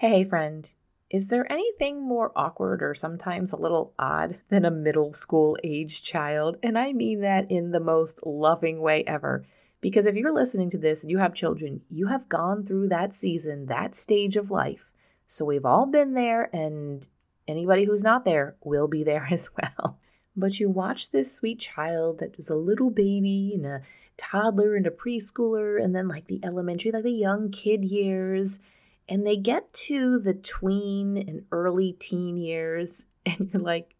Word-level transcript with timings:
Hey, 0.00 0.24
friend, 0.24 0.70
is 1.08 1.28
there 1.28 1.50
anything 1.50 2.02
more 2.02 2.30
awkward 2.36 2.82
or 2.82 2.94
sometimes 2.94 3.50
a 3.50 3.56
little 3.56 3.94
odd 3.98 4.38
than 4.50 4.66
a 4.66 4.70
middle 4.70 5.14
school 5.14 5.56
age 5.64 6.02
child? 6.02 6.58
And 6.62 6.78
I 6.78 6.92
mean 6.92 7.22
that 7.22 7.50
in 7.50 7.70
the 7.70 7.80
most 7.80 8.20
loving 8.26 8.80
way 8.80 9.04
ever. 9.04 9.46
Because 9.80 10.04
if 10.04 10.14
you're 10.14 10.34
listening 10.34 10.68
to 10.68 10.76
this 10.76 11.02
and 11.02 11.10
you 11.10 11.16
have 11.16 11.32
children, 11.32 11.80
you 11.88 12.08
have 12.08 12.28
gone 12.28 12.62
through 12.62 12.88
that 12.88 13.14
season, 13.14 13.66
that 13.66 13.94
stage 13.94 14.36
of 14.36 14.50
life. 14.50 14.92
So 15.26 15.46
we've 15.46 15.64
all 15.64 15.86
been 15.86 16.12
there, 16.12 16.54
and 16.54 17.08
anybody 17.48 17.84
who's 17.84 18.04
not 18.04 18.26
there 18.26 18.56
will 18.62 18.88
be 18.88 19.02
there 19.02 19.26
as 19.30 19.48
well. 19.56 19.98
But 20.36 20.60
you 20.60 20.68
watch 20.68 21.08
this 21.08 21.32
sweet 21.32 21.58
child 21.58 22.18
that 22.18 22.36
was 22.36 22.50
a 22.50 22.54
little 22.54 22.90
baby 22.90 23.52
and 23.54 23.64
a 23.64 23.80
toddler 24.18 24.74
and 24.74 24.86
a 24.86 24.90
preschooler, 24.90 25.82
and 25.82 25.94
then 25.94 26.06
like 26.06 26.26
the 26.26 26.40
elementary, 26.44 26.90
like 26.90 27.04
the 27.04 27.10
young 27.10 27.50
kid 27.50 27.82
years. 27.82 28.60
And 29.08 29.26
they 29.26 29.36
get 29.36 29.72
to 29.72 30.18
the 30.18 30.34
tween 30.34 31.16
and 31.16 31.44
early 31.52 31.92
teen 31.92 32.36
years, 32.36 33.06
and 33.26 33.50
you're 33.52 33.62
like, 33.62 33.94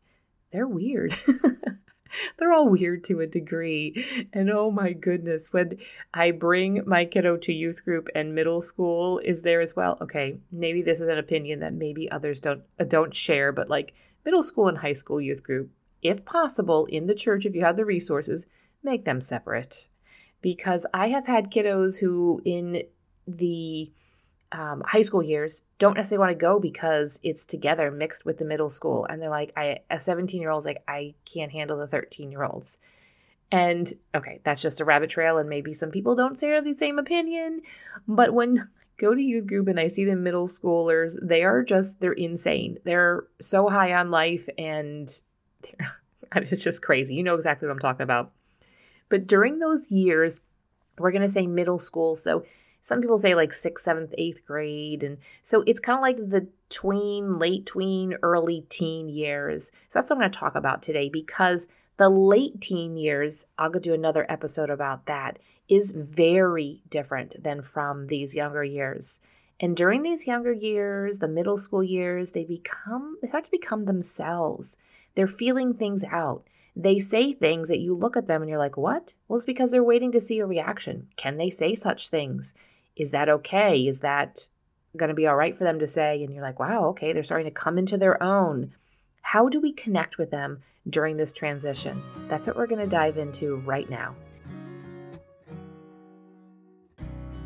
they're 0.53 0.67
weird. 0.67 1.17
they're 2.39 2.53
all 2.53 2.69
weird 2.69 3.05
to 3.05 3.21
a 3.21 3.27
degree. 3.27 4.29
And 4.33 4.51
oh 4.51 4.71
my 4.71 4.93
goodness, 4.93 5.53
when 5.53 5.79
I 6.15 6.31
bring 6.31 6.83
my 6.87 7.05
kiddo 7.05 7.37
to 7.39 7.53
youth 7.53 7.85
group 7.85 8.09
and 8.15 8.35
middle 8.35 8.63
school 8.63 9.19
is 9.19 9.43
there 9.43 9.61
as 9.61 9.77
well. 9.77 9.99
Okay, 10.01 10.39
maybe 10.51 10.83
this 10.83 11.01
is 11.01 11.09
an 11.09 11.19
opinion 11.19 11.61
that 11.61 11.75
maybe 11.75 12.11
others 12.11 12.41
don't 12.41 12.63
uh, 12.79 12.85
don't 12.85 13.15
share, 13.15 13.53
but 13.53 13.69
like 13.69 13.93
middle 14.25 14.43
school 14.43 14.69
and 14.69 14.79
high 14.79 14.93
school 14.93 15.21
youth 15.21 15.43
group, 15.43 15.71
if 16.03 16.25
possible, 16.25 16.87
in 16.87 17.07
the 17.07 17.15
church 17.15 17.45
if 17.45 17.55
you 17.55 17.63
have 17.63 17.77
the 17.77 17.85
resources, 17.85 18.47
make 18.83 19.05
them 19.05 19.21
separate 19.21 19.89
because 20.41 20.87
I 20.95 21.09
have 21.09 21.27
had 21.27 21.51
kiddos 21.51 21.99
who, 21.99 22.41
in 22.45 22.83
the 23.27 23.91
um, 24.53 24.83
high 24.87 25.03
school 25.03 25.23
years, 25.23 25.63
don't 25.79 25.97
necessarily 25.97 26.27
want 26.27 26.39
to 26.39 26.43
go 26.43 26.61
because 26.61 27.19
it's 27.23 27.47
together 27.47 27.91
mixed 27.91 28.25
with 28.25 28.39
the 28.39 28.45
middle 28.45 28.71
school. 28.71 29.07
And 29.09 29.21
they're 29.21 29.31
like, 29.31 29.53
I, 29.57 29.81
a 29.91 30.01
17 30.01 30.41
year 30.41 30.51
old's 30.51 30.67
like, 30.67 30.83
I 30.87 31.15
can't 31.25 31.53
handle 31.53 31.79
the 31.79 31.87
13 31.87 32.31
year 32.31 32.45
olds. 32.45 32.79
And 33.51 33.93
okay, 34.15 34.41
that's 34.45 34.63
just 34.63 34.81
a 34.81 34.85
rabbit 34.85 35.11
trail. 35.11 35.39
And 35.39 35.49
maybe 35.49 35.73
some 35.73 35.91
people 35.91 36.15
don't 36.15 36.39
share 36.39 36.63
the 36.63 36.75
same 36.75 36.99
opinion. 36.99 37.63
But 38.07 38.35
when 38.35 38.69
go 38.99 39.15
to 39.15 39.21
youth 39.21 39.47
group 39.47 39.69
and 39.69 39.81
I 39.81 39.89
see 39.89 40.05
the 40.05 40.17
middle 40.17 40.47
schoolers, 40.47 41.17
they 41.21 41.43
are 41.43 41.63
just, 41.63 42.01
they're 42.01 42.13
insane. 42.13 42.79
They're 42.85 43.25
so 43.41 43.69
high 43.69 43.93
on 43.93 44.11
life 44.11 44.49
and 44.59 45.09
it's 46.37 46.65
just 46.65 46.83
crazy. 46.83 47.15
You 47.15 47.23
know 47.23 47.35
exactly 47.35 47.67
what 47.67 47.75
I'm 47.75 47.81
talking 47.81 48.05
about. 48.05 48.33
But 49.09 49.27
during 49.27 49.59
those 49.59 49.91
years, 49.91 50.41
we're 50.99 51.13
going 51.13 51.23
to 51.23 51.29
say 51.29 51.47
middle 51.47 51.79
school. 51.79 52.17
So 52.17 52.45
some 52.87 53.01
people 53.01 53.19
say 53.19 53.35
like 53.35 53.53
sixth, 53.53 53.85
seventh, 53.85 54.15
eighth 54.17 54.47
grade. 54.47 55.03
And 55.03 55.19
so 55.43 55.65
it's 55.67 55.81
kind 55.81 55.99
of 55.99 56.03
like 56.03 56.19
the 56.19 56.47
tween, 56.69 57.37
late 57.37 57.67
tween, 57.67 58.15
early 58.23 58.65
teen 58.69 59.09
years. 59.09 59.73
So 59.89 59.99
that's 59.99 60.09
what 60.09 60.15
I'm 60.15 60.21
going 60.21 60.31
to 60.31 60.39
talk 60.39 60.55
about 60.55 60.83
today 60.83 61.09
because 61.09 61.67
the 61.97 62.09
late 62.09 62.61
teen 62.61 62.97
years, 62.97 63.45
I'll 63.59 63.71
go 63.71 63.81
do 63.81 63.93
another 63.93 64.25
episode 64.29 64.71
about 64.71 65.07
that, 65.07 65.41
is 65.69 65.91
very 65.91 66.85
different 66.89 67.43
than 67.43 67.61
from 67.61 68.07
these 68.07 68.37
younger 68.37 68.63
years. 68.63 69.19
And 69.59 69.77
during 69.77 70.05
these 70.05 70.29
younger 70.29 70.53
years, 70.53 71.19
the 71.19 71.27
middle 71.27 71.59
school 71.59 71.83
years, 71.83 72.31
they 72.31 72.45
become, 72.45 73.17
they 73.21 73.27
start 73.27 73.47
to 73.47 73.51
become 73.51 73.87
themselves. 73.87 74.79
They're 75.17 75.27
feeling 75.27 75.75
things 75.75 76.05
out 76.05 76.45
they 76.77 76.99
say 76.99 77.33
things 77.33 77.69
that 77.69 77.79
you 77.79 77.97
look 77.97 78.19
at 78.19 78.27
them 78.27 78.43
and 78.43 78.51
you're 78.51 78.59
like, 78.59 78.77
what? 78.77 79.15
Well, 79.27 79.39
it's 79.39 79.47
because 79.47 79.71
they're 79.71 79.83
waiting 79.83 80.13
to 80.13 80.21
see 80.21 80.41
a 80.41 80.47
reaction. 80.47 81.09
Can 81.17 81.39
they 81.39 81.49
say 81.49 81.75
such 81.75 82.11
things? 82.11 82.53
Is 82.97 83.11
that 83.11 83.29
okay? 83.29 83.87
Is 83.87 83.99
that 83.99 84.49
going 84.97 85.11
to 85.11 85.15
be 85.15 85.27
all 85.27 85.37
right 85.37 85.57
for 85.57 85.65
them 85.65 85.81
to 85.81 85.87
say? 85.87 86.25
And 86.25 86.33
you're 86.33 86.43
like, 86.43 86.59
wow, 86.59 86.87
okay, 86.87 87.13
they're 87.13 87.23
starting 87.23 87.47
to 87.47 87.51
come 87.51 87.77
into 87.77 87.99
their 87.99 88.23
own. 88.23 88.73
How 89.21 89.51
do 89.51 89.61
we 89.61 89.75
connect 89.75 90.17
with 90.17 90.31
them 90.31 90.63
during 90.89 91.19
this 91.19 91.31
transition? 91.31 92.03
That's 92.31 92.47
what 92.47 92.57
we're 92.57 92.67
going 92.67 92.81
to 92.81 92.87
dive 92.87 93.19
into 93.19 93.57
right 93.67 93.89
now. 93.91 94.15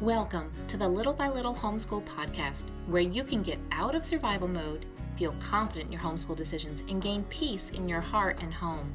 Welcome 0.00 0.52
to 0.68 0.76
the 0.76 0.86
Little 0.86 1.14
by 1.14 1.28
Little 1.28 1.54
Homeschool 1.54 2.04
Podcast, 2.04 2.66
where 2.86 3.02
you 3.02 3.24
can 3.24 3.42
get 3.42 3.58
out 3.72 3.96
of 3.96 4.04
survival 4.04 4.46
mode, 4.46 4.86
feel 5.18 5.34
confident 5.42 5.86
in 5.86 5.92
your 5.92 6.00
homeschool 6.00 6.36
decisions, 6.36 6.84
and 6.88 7.02
gain 7.02 7.24
peace 7.24 7.70
in 7.70 7.88
your 7.88 8.00
heart 8.00 8.40
and 8.40 8.54
home. 8.54 8.94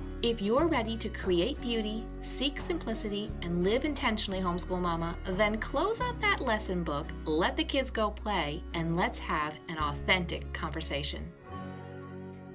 If 0.23 0.39
you're 0.39 0.67
ready 0.67 0.97
to 0.97 1.09
create 1.09 1.59
beauty, 1.61 2.05
seek 2.21 2.61
simplicity, 2.61 3.31
and 3.41 3.63
live 3.63 3.85
intentionally, 3.85 4.39
homeschool 4.39 4.79
mama, 4.79 5.17
then 5.25 5.57
close 5.57 5.99
out 5.99 6.21
that 6.21 6.41
lesson 6.41 6.83
book, 6.83 7.07
let 7.25 7.57
the 7.57 7.63
kids 7.63 7.89
go 7.89 8.11
play, 8.11 8.61
and 8.75 8.95
let's 8.95 9.17
have 9.17 9.55
an 9.67 9.79
authentic 9.79 10.53
conversation. 10.53 11.31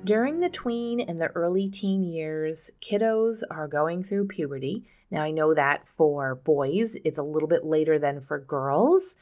During 0.04 0.38
the 0.38 0.48
tween 0.48 1.00
and 1.00 1.20
the 1.20 1.32
early 1.34 1.68
teen 1.68 2.04
years, 2.04 2.70
kiddos 2.80 3.42
are 3.50 3.66
going 3.66 4.04
through 4.04 4.28
puberty. 4.28 4.84
Now, 5.10 5.22
I 5.22 5.32
know 5.32 5.52
that 5.52 5.88
for 5.88 6.36
boys, 6.36 6.96
it's 7.04 7.18
a 7.18 7.24
little 7.24 7.48
bit 7.48 7.64
later 7.64 7.98
than 7.98 8.20
for 8.20 8.38
girls. 8.38 9.16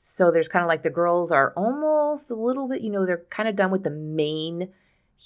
So 0.00 0.32
there's 0.32 0.48
kind 0.48 0.64
of 0.64 0.68
like 0.68 0.82
the 0.82 0.90
girls 0.90 1.30
are 1.30 1.52
almost 1.56 2.28
a 2.28 2.34
little 2.34 2.66
bit, 2.66 2.80
you 2.80 2.90
know, 2.90 3.06
they're 3.06 3.24
kind 3.30 3.48
of 3.48 3.54
done 3.54 3.70
with 3.70 3.84
the 3.84 3.90
main 3.90 4.70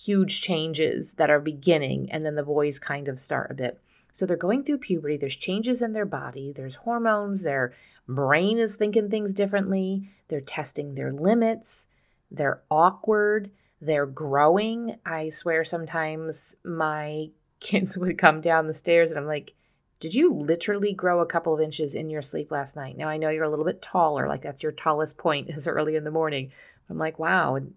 huge 0.04 0.41
changes 0.41 1.14
that 1.14 1.31
are 1.31 1.41
beginning, 1.41 2.10
and 2.12 2.25
then 2.25 2.36
the 2.36 2.42
boys 2.42 2.78
kind 2.78 3.09
of 3.09 3.19
start 3.19 3.50
a 3.50 3.54
bit. 3.54 3.81
So 4.12 4.26
they're 4.26 4.36
going 4.36 4.62
through 4.62 4.78
puberty, 4.78 5.16
there's 5.16 5.36
changes 5.36 5.82
in 5.82 5.92
their 5.92 6.06
body, 6.06 6.53
there's 6.53 6.76
hormones, 6.76 7.42
their 7.42 7.75
brain 8.06 8.59
is 8.59 8.76
thinking 8.76 9.10
things 9.10 9.34
differently, 9.34 10.09
they're 10.28 10.41
testing 10.41 10.94
their 10.94 11.12
limits, 11.12 11.88
they're 12.31 12.62
awkward, 12.70 13.50
they're 13.81 14.06
growing. 14.06 14.97
I 15.04 15.31
swear 15.31 15.64
sometimes 15.64 16.56
my 16.65 17.30
kids 17.60 17.98
would 17.98 18.19
come 18.19 18.41
down 18.41 18.66
the 18.66 18.75
stairs 18.75 19.10
and 19.10 19.19
I'm 19.19 19.26
like, 19.26 19.54
did 20.00 20.15
you 20.15 20.32
literally 20.32 20.94
grow 20.94 21.20
a 21.20 21.26
couple 21.26 21.53
of 21.53 21.60
inches 21.60 21.97
in 21.97 22.09
your 22.09 22.22
sleep 22.22 22.53
last 22.53 22.76
night? 22.76 22.97
Now 22.97 23.09
I 23.09 23.16
know 23.16 23.30
you're 23.30 23.44
a 23.44 23.50
little 23.50 23.65
bit 23.65 23.82
taller, 23.82 24.28
like 24.28 24.42
that's 24.42 24.62
your 24.62 24.72
tallest 24.72 25.19
point 25.19 25.50
is 25.50 25.66
early 25.66 25.97
in 25.97 26.04
the 26.04 26.10
morning. 26.10 26.53
I'm 26.88 26.98
like, 26.98 27.19
wow. 27.19 27.56
And, 27.56 27.75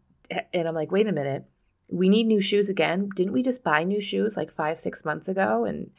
I'm 0.53 0.75
like, 0.75 0.91
wait 0.91 1.07
a 1.07 1.11
minute 1.11 1.45
we 1.91 2.09
need 2.09 2.25
new 2.25 2.41
shoes 2.41 2.69
again. 2.69 3.09
Didn't 3.15 3.33
we 3.33 3.43
just 3.43 3.63
buy 3.63 3.83
new 3.83 4.01
shoes 4.01 4.37
like 4.37 4.51
five, 4.51 4.79
six 4.79 5.05
months 5.05 5.27
ago? 5.27 5.65
And 5.65 5.91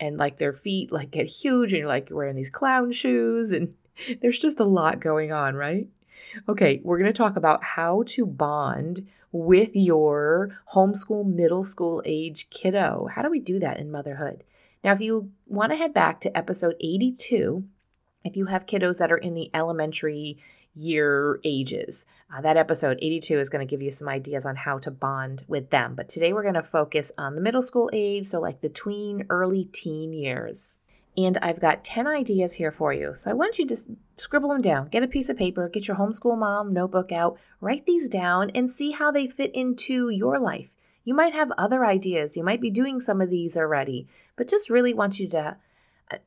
and 0.00 0.16
like 0.16 0.38
their 0.38 0.52
feet 0.52 0.92
like 0.92 1.10
get 1.10 1.26
huge 1.26 1.72
and 1.72 1.80
you're 1.80 1.88
like 1.88 2.08
wearing 2.10 2.36
these 2.36 2.50
clown 2.50 2.92
shoes 2.92 3.52
and 3.52 3.74
there's 4.20 4.38
just 4.38 4.60
a 4.60 4.64
lot 4.64 5.00
going 5.00 5.32
on, 5.32 5.54
right? 5.54 5.88
Okay, 6.48 6.80
we're 6.82 6.98
going 6.98 7.12
to 7.12 7.16
talk 7.16 7.36
about 7.36 7.64
how 7.64 8.02
to 8.08 8.26
bond 8.26 9.06
with 9.32 9.74
your 9.74 10.58
homeschool 10.74 11.26
middle 11.26 11.64
school 11.64 12.02
age 12.04 12.50
kiddo. 12.50 13.08
How 13.12 13.22
do 13.22 13.30
we 13.30 13.40
do 13.40 13.58
that 13.60 13.78
in 13.78 13.90
motherhood? 13.90 14.44
Now, 14.84 14.92
if 14.92 15.00
you 15.00 15.30
want 15.46 15.72
to 15.72 15.76
head 15.76 15.92
back 15.92 16.20
to 16.20 16.36
episode 16.36 16.76
82, 16.80 17.64
if 18.24 18.36
you 18.36 18.46
have 18.46 18.66
kiddos 18.66 18.98
that 18.98 19.12
are 19.12 19.18
in 19.18 19.34
the 19.34 19.50
elementary 19.54 20.38
year 20.74 21.40
ages. 21.44 22.06
Uh, 22.34 22.40
that 22.40 22.56
episode 22.56 22.98
82 23.02 23.38
is 23.38 23.48
going 23.48 23.66
to 23.66 23.70
give 23.70 23.82
you 23.82 23.90
some 23.90 24.08
ideas 24.08 24.46
on 24.46 24.56
how 24.56 24.78
to 24.78 24.90
bond 24.90 25.44
with 25.48 25.70
them. 25.70 25.94
But 25.94 26.08
today 26.08 26.32
we're 26.32 26.42
going 26.42 26.54
to 26.54 26.62
focus 26.62 27.10
on 27.18 27.34
the 27.34 27.40
middle 27.40 27.62
school 27.62 27.90
age, 27.92 28.26
so 28.26 28.40
like 28.40 28.60
the 28.60 28.68
tween, 28.68 29.26
early 29.28 29.64
teen 29.64 30.12
years. 30.12 30.78
And 31.16 31.36
I've 31.38 31.60
got 31.60 31.82
10 31.82 32.06
ideas 32.06 32.54
here 32.54 32.70
for 32.70 32.92
you. 32.92 33.12
So 33.14 33.30
I 33.30 33.34
want 33.34 33.58
you 33.58 33.66
to 33.66 33.76
scribble 34.16 34.50
them 34.50 34.60
down. 34.60 34.88
Get 34.88 35.02
a 35.02 35.08
piece 35.08 35.28
of 35.28 35.36
paper, 35.36 35.68
get 35.68 35.88
your 35.88 35.96
homeschool 35.96 36.38
mom 36.38 36.72
notebook 36.72 37.10
out, 37.10 37.38
write 37.60 37.86
these 37.86 38.08
down, 38.08 38.50
and 38.50 38.70
see 38.70 38.92
how 38.92 39.10
they 39.10 39.26
fit 39.26 39.52
into 39.52 40.10
your 40.10 40.38
life. 40.38 40.68
You 41.04 41.14
might 41.14 41.32
have 41.32 41.50
other 41.58 41.84
ideas. 41.84 42.36
You 42.36 42.44
might 42.44 42.60
be 42.60 42.70
doing 42.70 43.00
some 43.00 43.20
of 43.20 43.30
these 43.30 43.56
already, 43.56 44.06
but 44.36 44.48
just 44.48 44.70
really 44.70 44.94
want 44.94 45.18
you 45.18 45.28
to 45.30 45.56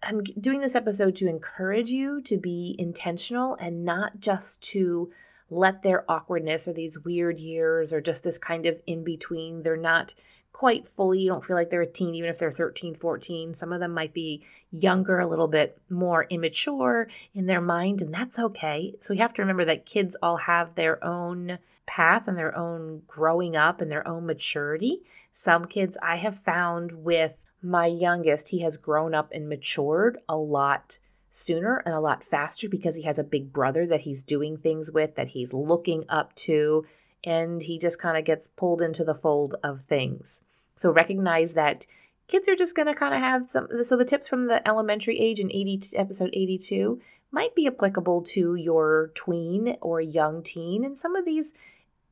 I'm 0.03 0.23
doing 0.23 0.61
this 0.61 0.75
episode 0.75 1.15
to 1.17 1.27
encourage 1.27 1.89
you 1.89 2.21
to 2.21 2.37
be 2.37 2.75
intentional 2.77 3.55
and 3.55 3.83
not 3.83 4.19
just 4.19 4.61
to 4.71 5.11
let 5.49 5.83
their 5.83 6.09
awkwardness 6.09 6.67
or 6.67 6.73
these 6.73 6.99
weird 6.99 7.39
years 7.39 7.91
or 7.91 8.01
just 8.01 8.23
this 8.23 8.37
kind 8.37 8.65
of 8.65 8.81
in 8.87 9.03
between, 9.03 9.63
they're 9.63 9.75
not 9.75 10.13
quite 10.53 10.87
fully, 10.87 11.21
you 11.21 11.29
don't 11.29 11.43
feel 11.43 11.55
like 11.55 11.69
they're 11.69 11.81
a 11.81 11.87
teen, 11.87 12.13
even 12.13 12.29
if 12.29 12.37
they're 12.37 12.51
13, 12.51 12.95
14. 12.95 13.53
Some 13.55 13.73
of 13.73 13.79
them 13.79 13.93
might 13.93 14.13
be 14.13 14.45
younger, 14.69 15.19
a 15.19 15.27
little 15.27 15.47
bit 15.47 15.77
more 15.89 16.25
immature 16.29 17.07
in 17.33 17.47
their 17.47 17.61
mind, 17.61 18.01
and 18.01 18.13
that's 18.13 18.37
okay. 18.37 18.93
So 18.99 19.13
you 19.13 19.21
have 19.21 19.33
to 19.33 19.41
remember 19.41 19.65
that 19.65 19.85
kids 19.85 20.15
all 20.21 20.37
have 20.37 20.75
their 20.75 21.03
own 21.03 21.57
path 21.87 22.27
and 22.27 22.37
their 22.37 22.55
own 22.55 23.01
growing 23.07 23.55
up 23.55 23.81
and 23.81 23.91
their 23.91 24.07
own 24.07 24.25
maturity. 24.25 25.01
Some 25.33 25.65
kids 25.65 25.97
I 26.01 26.17
have 26.17 26.37
found 26.37 26.91
with 26.91 27.33
My 27.61 27.85
youngest, 27.85 28.49
he 28.49 28.59
has 28.59 28.77
grown 28.77 29.13
up 29.13 29.31
and 29.31 29.47
matured 29.47 30.19
a 30.27 30.35
lot 30.35 30.99
sooner 31.29 31.77
and 31.85 31.93
a 31.93 31.99
lot 31.99 32.23
faster 32.23 32.67
because 32.67 32.95
he 32.95 33.03
has 33.03 33.19
a 33.19 33.23
big 33.23 33.53
brother 33.53 33.85
that 33.87 34.01
he's 34.01 34.23
doing 34.23 34.57
things 34.57 34.91
with, 34.91 35.15
that 35.15 35.29
he's 35.29 35.53
looking 35.53 36.05
up 36.09 36.33
to, 36.35 36.85
and 37.23 37.61
he 37.61 37.77
just 37.77 37.99
kind 37.99 38.17
of 38.17 38.25
gets 38.25 38.47
pulled 38.47 38.81
into 38.81 39.03
the 39.03 39.15
fold 39.15 39.55
of 39.63 39.83
things. 39.83 40.41
So 40.75 40.91
recognize 40.91 41.53
that 41.53 41.85
kids 42.27 42.47
are 42.47 42.55
just 42.55 42.75
going 42.75 42.87
to 42.87 42.95
kind 42.95 43.13
of 43.13 43.19
have 43.19 43.49
some. 43.49 43.67
So 43.83 43.95
the 43.95 44.05
tips 44.05 44.27
from 44.27 44.47
the 44.47 44.67
elementary 44.67 45.19
age 45.19 45.39
in 45.39 45.51
80 45.51 45.95
episode 45.95 46.31
82 46.33 46.99
might 47.31 47.55
be 47.55 47.67
applicable 47.67 48.23
to 48.23 48.55
your 48.55 49.11
tween 49.15 49.77
or 49.81 50.01
young 50.01 50.43
teen, 50.43 50.83
and 50.83 50.97
some 50.97 51.15
of 51.15 51.25
these. 51.25 51.53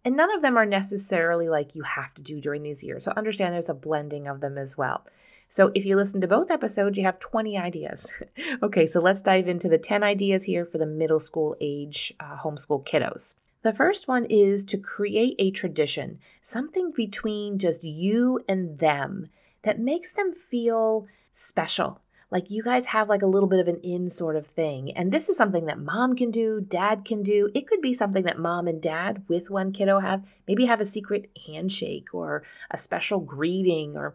And 0.06 0.16
none 0.16 0.34
of 0.34 0.42
them 0.42 0.58
are 0.58 0.66
necessarily 0.66 1.50
like 1.50 1.76
you 1.76 1.84
have 1.84 2.14
to 2.14 2.22
do 2.22 2.40
during 2.40 2.64
these 2.64 2.84
years. 2.84 3.04
So 3.04 3.12
understand 3.18 3.54
there's 3.54 3.68
a 3.68 3.74
blending 3.74 4.28
of 4.28 4.40
them 4.40 4.58
as 4.58 4.78
well. 4.78 5.06
So 5.50 5.72
if 5.74 5.84
you 5.84 5.96
listen 5.96 6.22
to 6.22 6.28
both 6.28 6.52
episodes, 6.52 6.98
you 6.98 7.04
have 7.04 7.20
20 7.20 7.58
ideas. 7.58 8.14
okay, 8.64 8.86
so 8.86 9.02
let's 9.02 9.22
dive 9.22 9.48
into 9.48 9.68
the 9.68 9.80
10 9.80 10.04
ideas 10.04 10.44
here 10.44 10.64
for 10.64 10.78
the 10.78 10.86
middle 10.86 11.20
school 11.20 11.58
age 11.60 12.14
uh, 12.20 12.38
homeschool 12.38 12.86
kiddos. 12.86 13.34
The 13.64 13.74
first 13.74 14.08
one 14.08 14.26
is 14.26 14.64
to 14.66 14.78
create 14.78 15.36
a 15.40 15.52
tradition, 15.52 16.20
something 16.40 16.94
between 16.96 17.58
just 17.58 17.84
you 17.84 18.40
and 18.48 18.78
them 18.78 19.30
that 19.64 19.80
makes 19.80 20.14
them 20.14 20.32
feel 20.32 21.08
special. 21.34 22.00
Like 22.32 22.52
you 22.52 22.62
guys 22.62 22.86
have 22.88 23.10
like 23.10 23.24
a 23.24 23.28
little 23.28 23.50
bit 23.50 23.60
of 23.60 23.68
an 23.68 23.80
in 23.82 24.08
sort 24.08 24.36
of 24.36 24.46
thing. 24.46 24.96
And 24.96 25.12
this 25.12 25.30
is 25.30 25.38
something 25.38 25.66
that 25.66 25.80
mom 25.80 26.16
can 26.16 26.30
do, 26.30 26.62
dad 26.62 27.04
can 27.04 27.24
do. 27.24 27.50
It 27.56 27.68
could 27.68 27.82
be 27.82 27.94
something 27.94 28.24
that 28.24 28.38
mom 28.38 28.68
and 28.68 28.80
dad 28.82 29.24
with 29.28 29.50
one 29.50 29.74
kiddo 29.74 30.00
have. 30.00 30.24
Maybe 30.48 30.66
have 30.66 30.80
a 30.80 30.86
secret 30.86 31.30
handshake 31.48 32.14
or 32.14 32.44
a 32.70 32.78
special 32.78 33.20
greeting 33.20 33.98
or 33.98 34.14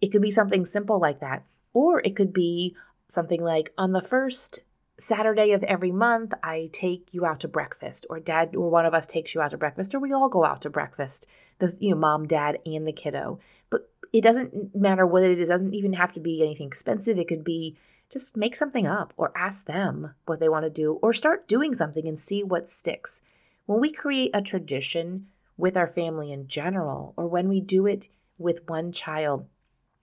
it 0.00 0.08
could 0.08 0.22
be 0.22 0.30
something 0.30 0.64
simple 0.64 1.00
like 1.00 1.20
that. 1.20 1.44
Or 1.72 2.00
it 2.00 2.16
could 2.16 2.32
be 2.32 2.76
something 3.08 3.42
like 3.42 3.72
on 3.76 3.92
the 3.92 4.00
first 4.00 4.60
Saturday 4.98 5.52
of 5.52 5.62
every 5.64 5.92
month, 5.92 6.32
I 6.42 6.70
take 6.72 7.12
you 7.12 7.26
out 7.26 7.40
to 7.40 7.48
breakfast, 7.48 8.06
or 8.08 8.18
dad 8.18 8.56
or 8.56 8.70
one 8.70 8.86
of 8.86 8.94
us 8.94 9.06
takes 9.06 9.34
you 9.34 9.42
out 9.42 9.50
to 9.50 9.58
breakfast, 9.58 9.94
or 9.94 9.98
we 9.98 10.12
all 10.12 10.28
go 10.28 10.44
out 10.44 10.62
to 10.62 10.70
breakfast. 10.70 11.26
The 11.58 11.76
you 11.80 11.90
know, 11.90 11.96
mom, 11.96 12.26
dad, 12.26 12.58
and 12.64 12.86
the 12.86 12.92
kiddo. 12.92 13.38
But 13.68 13.90
it 14.12 14.22
doesn't 14.22 14.74
matter 14.74 15.06
what 15.06 15.22
it 15.22 15.38
is, 15.38 15.48
it 15.48 15.52
doesn't 15.52 15.74
even 15.74 15.92
have 15.94 16.12
to 16.14 16.20
be 16.20 16.42
anything 16.42 16.66
expensive. 16.66 17.18
It 17.18 17.28
could 17.28 17.44
be 17.44 17.76
just 18.10 18.36
make 18.36 18.56
something 18.56 18.86
up 18.86 19.12
or 19.16 19.32
ask 19.36 19.66
them 19.66 20.14
what 20.26 20.40
they 20.40 20.48
want 20.48 20.64
to 20.64 20.70
do, 20.70 20.94
or 21.02 21.12
start 21.12 21.48
doing 21.48 21.74
something 21.74 22.06
and 22.08 22.18
see 22.18 22.42
what 22.42 22.70
sticks. 22.70 23.20
When 23.66 23.80
we 23.80 23.92
create 23.92 24.30
a 24.32 24.40
tradition 24.40 25.26
with 25.58 25.76
our 25.76 25.86
family 25.86 26.32
in 26.32 26.46
general, 26.46 27.12
or 27.16 27.26
when 27.26 27.48
we 27.48 27.60
do 27.60 27.86
it 27.86 28.08
with 28.38 28.68
one 28.68 28.92
child, 28.92 29.46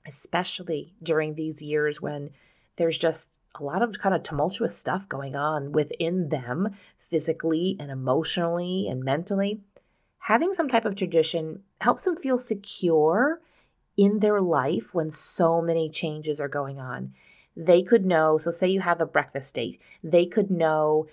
especially 0.07 0.93
during 1.01 1.35
these 1.35 1.61
years 1.61 2.01
when 2.01 2.31
there's 2.75 2.97
just 2.97 3.39
a 3.55 3.63
lot 3.63 3.81
of 3.81 3.99
kind 3.99 4.15
of 4.15 4.23
tumultuous 4.23 4.77
stuff 4.77 5.07
going 5.07 5.35
on 5.35 5.71
within 5.71 6.29
them 6.29 6.75
physically 6.97 7.77
and 7.79 7.91
emotionally 7.91 8.87
and 8.89 9.03
mentally. 9.03 9.61
Having 10.19 10.53
some 10.53 10.69
type 10.69 10.85
of 10.85 10.95
tradition 10.95 11.63
helps 11.81 12.05
them 12.05 12.15
feel 12.15 12.37
secure 12.37 13.41
in 13.95 14.19
their 14.19 14.41
life 14.41 14.93
when 14.93 15.11
so 15.11 15.61
many 15.61 15.89
changes 15.89 16.41
are 16.41 16.47
going 16.47 16.79
on. 16.79 17.13
They 17.55 17.83
could 17.83 18.05
know, 18.05 18.37
so 18.37 18.49
say 18.49 18.69
you 18.69 18.81
have 18.81 19.01
a 19.01 19.05
breakfast 19.05 19.53
date, 19.53 19.79
they 20.03 20.25
could 20.25 20.49
know 20.49 21.07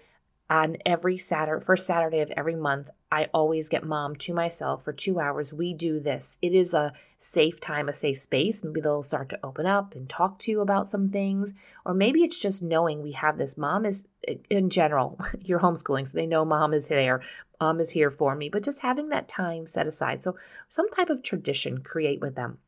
on 0.51 0.77
every 0.85 1.17
Saturday, 1.17 1.65
first 1.65 1.87
Saturday 1.87 2.19
of 2.21 2.33
every 2.33 2.57
month, 2.57 2.91
I 3.13 3.29
always 3.33 3.69
get 3.69 3.85
mom 3.85 4.17
to 4.17 4.35
myself 4.35 4.85
for 4.85 4.93
two 4.93 5.21
hours. 5.21 5.55
We 5.55 5.73
do 5.75 6.01
this. 6.01 6.39
It 6.43 6.55
is 6.55 6.75
a 6.75 6.93
safe 7.19 7.61
time, 7.61 7.89
a 7.89 7.93
safe 7.93 8.19
space. 8.19 8.65
Maybe 8.65 8.81
they'll 8.81 9.05
start 9.05 9.29
to 9.29 9.39
open 9.45 9.65
up 9.65 9.95
and 9.95 10.09
talk 10.09 10.41
to 10.41 10.51
you 10.51 10.61
about 10.61 10.89
some 10.89 11.09
things. 11.11 11.55
Or 11.87 11.95
maybe 11.95 12.25
it's 12.25 12.41
just 12.41 12.65
knowing 12.65 13.01
we 13.01 13.13
have 13.13 13.39
this. 13.39 13.57
Mom 13.57 13.87
is, 13.87 14.07
in 14.51 14.71
general, 14.71 15.21
you're 15.41 15.61
homeschooling, 15.61 16.09
so 16.09 16.19
they 16.19 16.27
know 16.27 16.45
mom 16.45 16.75
is 16.75 16.89
there. 16.89 17.23
Mom 17.61 17.79
is 17.79 17.93
here 17.93 18.11
for 18.11 18.35
me. 18.35 18.49
But 18.49 18.65
just 18.65 18.81
having 18.81 19.11
that 19.11 19.29
time 19.29 19.69
set 19.69 19.87
aside. 19.87 20.21
So, 20.21 20.37
some 20.69 20.89
type 20.91 21.11
of 21.11 21.23
tradition 21.23 21.83
create 21.83 22.21
with 22.21 22.35
them. 22.35 22.59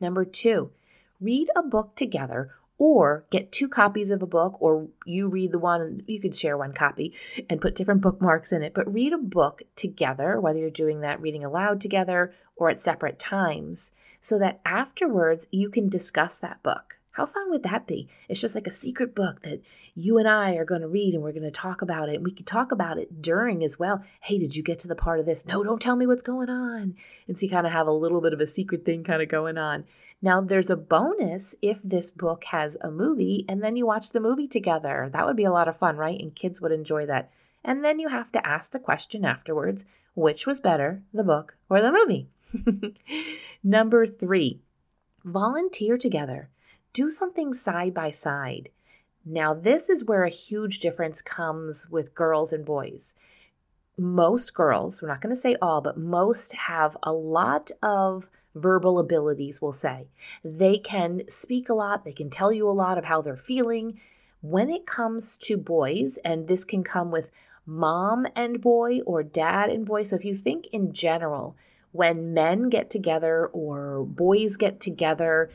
Number 0.00 0.26
two, 0.26 0.70
read 1.18 1.48
a 1.56 1.62
book 1.62 1.94
together 1.94 2.50
or 2.78 3.24
get 3.30 3.52
two 3.52 3.68
copies 3.68 4.10
of 4.10 4.22
a 4.22 4.26
book 4.26 4.56
or 4.60 4.88
you 5.04 5.28
read 5.28 5.52
the 5.52 5.58
one 5.58 6.02
you 6.06 6.20
could 6.20 6.34
share 6.34 6.56
one 6.56 6.72
copy 6.72 7.12
and 7.48 7.60
put 7.60 7.74
different 7.74 8.00
bookmarks 8.00 8.52
in 8.52 8.62
it 8.62 8.74
but 8.74 8.92
read 8.92 9.12
a 9.12 9.18
book 9.18 9.62
together 9.74 10.40
whether 10.40 10.58
you're 10.58 10.70
doing 10.70 11.00
that 11.00 11.20
reading 11.20 11.44
aloud 11.44 11.80
together 11.80 12.32
or 12.56 12.68
at 12.70 12.80
separate 12.80 13.18
times 13.18 13.92
so 14.20 14.38
that 14.38 14.60
afterwards 14.64 15.46
you 15.50 15.68
can 15.70 15.88
discuss 15.88 16.38
that 16.38 16.62
book 16.62 16.96
how 17.16 17.26
fun 17.26 17.50
would 17.50 17.62
that 17.62 17.86
be 17.86 18.08
it's 18.28 18.40
just 18.40 18.54
like 18.54 18.66
a 18.66 18.72
secret 18.72 19.14
book 19.14 19.42
that 19.42 19.60
you 19.94 20.18
and 20.18 20.28
i 20.28 20.54
are 20.54 20.64
going 20.64 20.80
to 20.80 20.88
read 20.88 21.14
and 21.14 21.22
we're 21.22 21.32
going 21.32 21.42
to 21.42 21.50
talk 21.50 21.82
about 21.82 22.08
it 22.08 22.16
and 22.16 22.24
we 22.24 22.30
could 22.30 22.46
talk 22.46 22.72
about 22.72 22.98
it 22.98 23.20
during 23.20 23.62
as 23.62 23.78
well 23.78 24.02
hey 24.20 24.38
did 24.38 24.54
you 24.54 24.62
get 24.62 24.78
to 24.78 24.88
the 24.88 24.94
part 24.94 25.20
of 25.20 25.26
this 25.26 25.46
no 25.46 25.62
don't 25.62 25.82
tell 25.82 25.96
me 25.96 26.06
what's 26.06 26.22
going 26.22 26.50
on 26.50 26.94
and 27.26 27.38
so 27.38 27.44
you 27.44 27.50
kind 27.50 27.66
of 27.66 27.72
have 27.72 27.86
a 27.86 27.92
little 27.92 28.20
bit 28.20 28.32
of 28.32 28.40
a 28.40 28.46
secret 28.46 28.84
thing 28.84 29.04
kind 29.04 29.22
of 29.22 29.28
going 29.28 29.58
on 29.58 29.84
now, 30.22 30.40
there's 30.40 30.70
a 30.70 30.76
bonus 30.76 31.54
if 31.60 31.82
this 31.82 32.10
book 32.10 32.44
has 32.44 32.76
a 32.80 32.90
movie 32.90 33.44
and 33.48 33.62
then 33.62 33.76
you 33.76 33.84
watch 33.84 34.10
the 34.10 34.20
movie 34.20 34.48
together. 34.48 35.10
That 35.12 35.26
would 35.26 35.36
be 35.36 35.44
a 35.44 35.52
lot 35.52 35.68
of 35.68 35.76
fun, 35.76 35.96
right? 35.96 36.18
And 36.18 36.34
kids 36.34 36.60
would 36.60 36.72
enjoy 36.72 37.06
that. 37.06 37.30
And 37.62 37.84
then 37.84 37.98
you 37.98 38.08
have 38.08 38.32
to 38.32 38.46
ask 38.46 38.72
the 38.72 38.78
question 38.78 39.24
afterwards 39.24 39.84
which 40.14 40.46
was 40.46 40.60
better, 40.60 41.02
the 41.12 41.22
book 41.22 41.56
or 41.68 41.82
the 41.82 41.92
movie? 41.92 42.28
Number 43.62 44.06
three, 44.06 44.62
volunteer 45.24 45.98
together. 45.98 46.48
Do 46.96 47.10
something 47.10 47.52
side 47.52 47.92
by 47.92 48.10
side. 48.10 48.70
Now, 49.22 49.52
this 49.52 49.90
is 49.90 50.06
where 50.06 50.24
a 50.24 50.30
huge 50.30 50.80
difference 50.80 51.20
comes 51.20 51.90
with 51.90 52.14
girls 52.14 52.54
and 52.54 52.64
boys. 52.64 53.14
Most 53.98 54.54
girls, 54.54 55.02
we're 55.02 55.08
not 55.08 55.20
going 55.20 55.34
to 55.34 55.38
say 55.38 55.56
all, 55.60 55.82
but 55.82 55.98
most 55.98 56.54
have 56.54 56.96
a 57.02 57.12
lot 57.12 57.70
of 57.82 58.30
verbal 58.54 58.98
abilities, 58.98 59.60
we'll 59.60 59.72
say. 59.72 60.08
They 60.42 60.78
can 60.78 61.28
speak 61.28 61.68
a 61.68 61.74
lot, 61.74 62.06
they 62.06 62.14
can 62.14 62.30
tell 62.30 62.50
you 62.50 62.66
a 62.66 62.72
lot 62.72 62.96
of 62.96 63.04
how 63.04 63.20
they're 63.20 63.36
feeling. 63.36 64.00
When 64.40 64.70
it 64.70 64.86
comes 64.86 65.36
to 65.36 65.58
boys, 65.58 66.18
and 66.24 66.48
this 66.48 66.64
can 66.64 66.82
come 66.82 67.10
with 67.10 67.30
mom 67.66 68.26
and 68.34 68.58
boy 68.58 69.00
or 69.00 69.22
dad 69.22 69.68
and 69.68 69.84
boy, 69.84 70.04
so 70.04 70.16
if 70.16 70.24
you 70.24 70.34
think 70.34 70.68
in 70.68 70.94
general, 70.94 71.56
when 71.92 72.32
men 72.32 72.70
get 72.70 72.88
together 72.88 73.48
or 73.52 74.02
boys 74.02 74.56
get 74.56 74.80
together, 74.80 75.50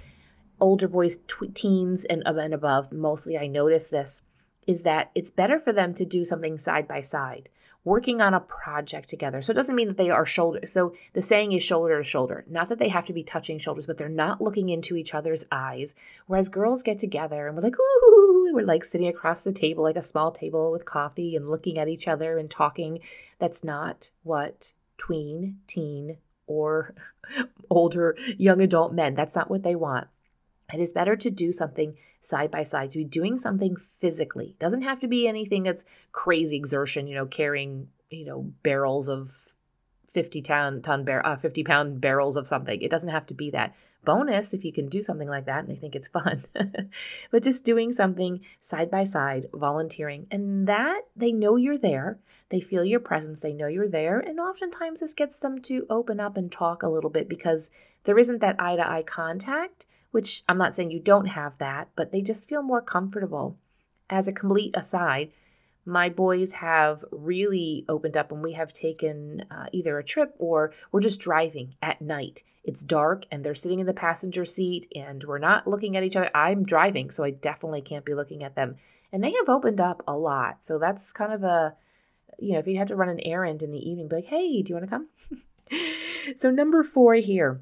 older 0.62 0.88
boys, 0.88 1.18
tw- 1.28 1.54
teens, 1.54 2.06
and, 2.06 2.24
and 2.26 2.54
above, 2.54 2.92
mostly 2.92 3.38
I 3.38 3.48
notice 3.48 3.90
this, 3.90 4.22
is 4.66 4.84
that 4.84 5.12
it's 5.16 5.32
better 5.32 5.60
for 5.60 5.74
them 5.74 5.94
to 5.96 6.06
do 6.06 6.24
something 6.24 6.58
side 6.58 6.88
by 6.88 7.02
side 7.02 7.50
working 7.84 8.22
on 8.22 8.34
a 8.34 8.40
project 8.40 9.10
together. 9.10 9.42
So 9.42 9.52
it 9.52 9.56
doesn't 9.56 9.76
mean 9.76 9.88
that 9.88 9.98
they 9.98 10.12
are 10.12 10.26
shoulder. 10.26 10.66
So 10.66 10.94
the 11.14 11.22
saying 11.22 11.52
is 11.52 11.64
shoulder 11.64 11.98
to 11.98 12.04
shoulder. 12.04 12.46
Not 12.48 12.70
that 12.70 12.78
they 12.78 12.90
have 12.90 13.06
to 13.06 13.14
be 13.14 13.24
touching 13.24 13.58
shoulders, 13.58 13.88
but 13.88 13.98
they're 13.98 14.10
not 14.10 14.42
looking 14.42 14.70
into 14.70 14.96
each 14.96 15.16
other's 15.16 15.46
eyes. 15.52 15.96
Whereas 16.28 16.50
girls 16.50 16.84
get 16.84 17.00
together 17.00 17.48
and 17.48 17.56
we're 17.56 17.64
like, 17.64 17.80
ooh, 17.80 18.52
we're 18.54 18.66
like 18.66 18.84
sitting 18.84 19.08
across 19.08 19.44
the 19.44 19.52
table, 19.52 19.84
like 19.84 19.96
a 19.96 20.04
small 20.04 20.32
table 20.32 20.72
with 20.72 20.86
coffee 20.86 21.36
and 21.36 21.50
looking 21.50 21.80
at 21.80 21.88
each 21.88 22.08
other 22.08 22.38
and 22.38 22.50
talking. 22.50 23.00
That's 23.40 23.64
not 23.64 24.12
what 24.24 24.74
tween, 24.98 25.60
teen, 25.66 26.18
or 26.46 26.94
older 27.70 28.16
young 28.38 28.62
adult 28.62 28.94
men, 28.94 29.16
that's 29.16 29.36
not 29.36 29.50
what 29.50 29.64
they 29.64 29.76
want. 29.76 30.08
It 30.74 30.80
is 30.80 30.94
better 30.94 31.16
to 31.16 31.30
do 31.30 31.52
something 31.52 31.96
side 32.20 32.52
by 32.52 32.64
side, 32.64 32.92
to 32.92 33.00
be 33.00 33.04
doing 33.04 33.38
something 33.38 33.76
physically. 33.76 34.50
It 34.52 34.60
doesn't 34.60 34.84
have 34.84 35.00
to 35.00 35.08
be 35.08 35.28
anything 35.28 35.64
that's 35.64 35.84
crazy 36.12 36.56
exertion, 36.56 37.08
you 37.08 37.16
know, 37.16 37.26
carrying, 37.26 37.88
you 38.10 38.26
know, 38.26 38.52
barrels 38.64 39.10
of 39.10 39.32
50 40.10 40.42
ton, 40.42 40.82
ton 40.82 41.04
bar- 41.04 41.26
uh, 41.26 41.38
50 41.38 41.64
pound 41.64 42.02
barrels 42.02 42.36
of 42.36 42.48
something. 42.48 42.82
It 42.82 42.92
doesn't 42.92 43.10
have 43.10 43.26
to 43.28 43.34
be 43.34 43.50
that. 43.52 43.76
Bonus 44.04 44.56
if 44.56 44.66
you 44.66 44.74
can 44.74 44.90
do 44.90 45.04
something 45.04 45.28
like 45.28 45.46
that 45.46 45.60
and 45.60 45.68
they 45.68 45.76
think 45.76 45.96
it's 45.96 46.08
fun. 46.08 46.44
but 47.32 47.44
just 47.44 47.64
doing 47.64 47.94
something 47.94 48.42
side 48.60 48.90
by 48.90 49.04
side, 49.04 49.48
volunteering, 49.54 50.26
and 50.32 50.68
that 50.68 51.02
they 51.16 51.32
know 51.32 51.56
you're 51.56 51.78
there. 51.78 52.18
They 52.50 52.62
feel 52.62 52.84
your 52.84 53.00
presence, 53.00 53.42
they 53.42 53.54
know 53.54 53.68
you're 53.68 53.88
there, 53.88 54.20
and 54.20 54.40
oftentimes 54.40 55.00
this 55.00 55.14
gets 55.14 55.40
them 55.40 55.62
to 55.62 55.86
open 55.90 56.20
up 56.20 56.36
and 56.36 56.52
talk 56.52 56.84
a 56.84 56.90
little 56.90 57.10
bit 57.10 57.30
because 57.30 57.70
there 58.04 58.18
isn't 58.18 58.42
that 58.42 58.58
eye 58.60 58.76
to 58.76 58.86
eye 58.86 59.04
contact 59.04 59.86
which 60.12 60.44
I'm 60.48 60.58
not 60.58 60.76
saying 60.76 60.92
you 60.92 61.00
don't 61.00 61.28
have 61.28 61.58
that, 61.58 61.90
but 61.96 62.12
they 62.12 62.22
just 62.22 62.48
feel 62.48 62.62
more 62.62 62.82
comfortable. 62.82 63.58
As 64.10 64.28
a 64.28 64.34
complete 64.34 64.76
aside, 64.76 65.32
my 65.86 66.10
boys 66.10 66.52
have 66.54 67.04
really 67.12 67.86
opened 67.90 68.16
up 68.16 68.32
when 68.32 68.42
we 68.42 68.54
have 68.54 68.72
taken 68.72 69.46
uh, 69.50 69.66
either 69.72 69.98
a 69.98 70.04
trip 70.04 70.36
or 70.38 70.74
we're 70.92 71.00
just 71.00 71.20
driving 71.20 71.76
at 71.82 72.02
night. 72.02 72.44
It's 72.64 72.84
dark 72.84 73.26
and 73.32 73.44
they're 73.44 73.56
sitting 73.56 73.80
in 73.80 73.88
the 73.88 73.94
passenger 73.94 74.46
seat 74.46 74.92
and 74.96 75.24
we're 75.24 75.40
not 75.40 75.68
looking 75.68 75.98
at 75.98 76.04
each 76.04 76.16
other. 76.16 76.30
I'm 76.36 76.64
driving, 76.64 77.10
so 77.10 77.24
I 77.24 77.32
definitely 77.32 77.82
can't 77.82 78.06
be 78.06 78.14
looking 78.14 78.44
at 78.44 78.56
them. 78.56 78.76
And 79.12 79.24
they 79.24 79.32
have 79.32 79.50
opened 79.50 79.82
up 79.82 80.04
a 80.08 80.16
lot. 80.16 80.64
So 80.64 80.78
that's 80.78 81.12
kind 81.12 81.34
of 81.34 81.44
a, 81.44 81.76
you 82.38 82.54
know, 82.54 82.60
if 82.60 82.68
you 82.68 82.78
have 82.78 82.88
to 82.90 82.96
run 82.96 83.10
an 83.10 83.20
errand 83.22 83.64
in 83.64 83.72
the 83.72 83.90
evening, 83.90 84.08
be 84.08 84.18
like, 84.18 84.26
hey, 84.26 84.62
do 84.62 84.74
you 84.74 84.80
want 84.80 84.90
to 84.90 84.90
come? 84.90 85.08
so, 86.36 86.52
number 86.52 86.84
four 86.84 87.16
here 87.16 87.62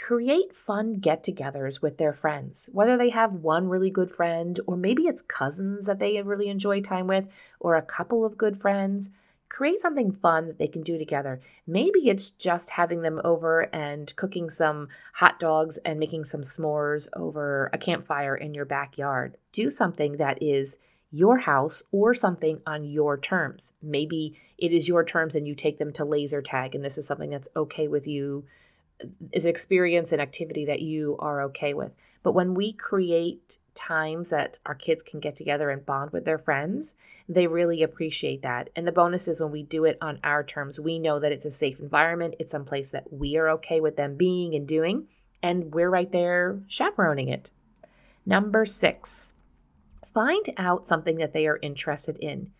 create 0.00 0.56
fun 0.56 0.94
get 0.94 1.22
togethers 1.22 1.82
with 1.82 1.98
their 1.98 2.12
friends, 2.12 2.70
whether 2.72 2.96
they 2.96 3.10
have 3.10 3.34
one 3.34 3.68
really 3.68 3.90
good 3.90 4.10
friend, 4.10 4.58
or 4.66 4.76
maybe 4.76 5.02
it's 5.02 5.22
cousins 5.22 5.86
that 5.86 5.98
they 5.98 6.20
really 6.22 6.48
enjoy 6.48 6.80
time 6.80 7.06
with, 7.06 7.26
or 7.60 7.76
a 7.76 7.82
couple 7.82 8.24
of 8.24 8.38
good 8.38 8.56
friends. 8.56 9.10
Create 9.48 9.80
something 9.80 10.12
fun 10.12 10.46
that 10.46 10.58
they 10.58 10.68
can 10.68 10.82
do 10.82 10.96
together. 10.96 11.40
Maybe 11.66 12.08
it's 12.08 12.30
just 12.30 12.70
having 12.70 13.02
them 13.02 13.20
over 13.24 13.62
and 13.74 14.14
cooking 14.16 14.48
some 14.48 14.88
hot 15.12 15.40
dogs 15.40 15.76
and 15.78 15.98
making 15.98 16.24
some 16.24 16.42
s'mores 16.42 17.08
over 17.14 17.68
a 17.72 17.78
campfire 17.78 18.36
in 18.36 18.54
your 18.54 18.64
backyard. 18.64 19.36
Do 19.52 19.70
something 19.70 20.16
that 20.16 20.42
is 20.42 20.78
your 21.10 21.38
house 21.38 21.82
or 21.90 22.14
something 22.14 22.60
on 22.64 22.84
your 22.84 23.18
terms. 23.18 23.72
Maybe 23.82 24.38
it 24.56 24.72
is 24.72 24.88
your 24.88 25.04
terms 25.04 25.34
and 25.34 25.48
you 25.48 25.56
take 25.56 25.78
them 25.78 25.92
to 25.94 26.04
laser 26.04 26.40
tag, 26.40 26.74
and 26.74 26.84
this 26.84 26.96
is 26.96 27.06
something 27.06 27.30
that's 27.30 27.48
okay 27.56 27.88
with 27.88 28.06
you 28.06 28.44
is 29.32 29.46
experience 29.46 30.12
and 30.12 30.20
activity 30.20 30.64
that 30.66 30.82
you 30.82 31.16
are 31.18 31.42
okay 31.42 31.74
with. 31.74 31.92
But 32.22 32.32
when 32.32 32.54
we 32.54 32.72
create 32.72 33.58
times 33.74 34.30
that 34.30 34.58
our 34.66 34.74
kids 34.74 35.02
can 35.02 35.20
get 35.20 35.36
together 35.36 35.70
and 35.70 35.86
bond 35.86 36.12
with 36.12 36.24
their 36.24 36.38
friends, 36.38 36.94
they 37.28 37.46
really 37.46 37.82
appreciate 37.82 38.42
that. 38.42 38.68
And 38.76 38.86
the 38.86 38.92
bonus 38.92 39.28
is 39.28 39.40
when 39.40 39.52
we 39.52 39.62
do 39.62 39.84
it 39.84 39.96
on 40.02 40.18
our 40.22 40.42
terms, 40.42 40.78
we 40.78 40.98
know 40.98 41.18
that 41.18 41.32
it's 41.32 41.44
a 41.44 41.50
safe 41.50 41.80
environment, 41.80 42.34
it's 42.38 42.50
some 42.50 42.64
place 42.64 42.90
that 42.90 43.12
we 43.12 43.36
are 43.36 43.48
okay 43.50 43.80
with 43.80 43.96
them 43.96 44.16
being 44.16 44.54
and 44.54 44.66
doing, 44.66 45.06
and 45.42 45.72
we're 45.72 45.90
right 45.90 46.10
there 46.12 46.60
chaperoning 46.68 47.28
it. 47.28 47.50
Number 48.26 48.66
six, 48.66 49.32
find 50.12 50.44
out 50.56 50.86
something 50.86 51.16
that 51.18 51.32
they 51.32 51.46
are 51.46 51.58
interested 51.62 52.16
in. 52.18 52.50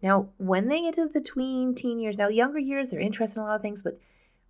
Now, 0.00 0.28
when 0.36 0.68
they 0.68 0.82
get 0.82 0.94
to 0.94 1.08
the 1.08 1.20
tween 1.20 1.74
teen 1.74 1.98
years, 1.98 2.16
now 2.16 2.28
younger 2.28 2.60
years, 2.60 2.90
they're 2.90 3.00
interested 3.00 3.40
in 3.40 3.44
a 3.44 3.48
lot 3.48 3.56
of 3.56 3.62
things, 3.62 3.82
but 3.82 3.98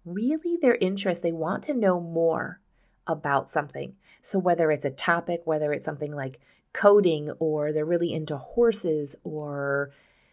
really 0.04 0.56
their 0.60 0.76
interest. 0.76 1.22
They 1.22 1.32
want 1.32 1.62
to 1.64 1.74
know 1.74 2.00
more 2.00 2.60
about 3.06 3.50
something. 3.50 3.94
So, 4.22 4.38
whether 4.38 4.70
it's 4.70 4.84
a 4.84 4.90
topic, 4.90 5.42
whether 5.44 5.72
it's 5.72 5.84
something 5.84 6.14
like 6.14 6.40
coding, 6.72 7.30
or 7.38 7.72
they're 7.72 7.84
really 7.84 8.12
into 8.12 8.36
horses, 8.36 9.16
or 9.24 9.90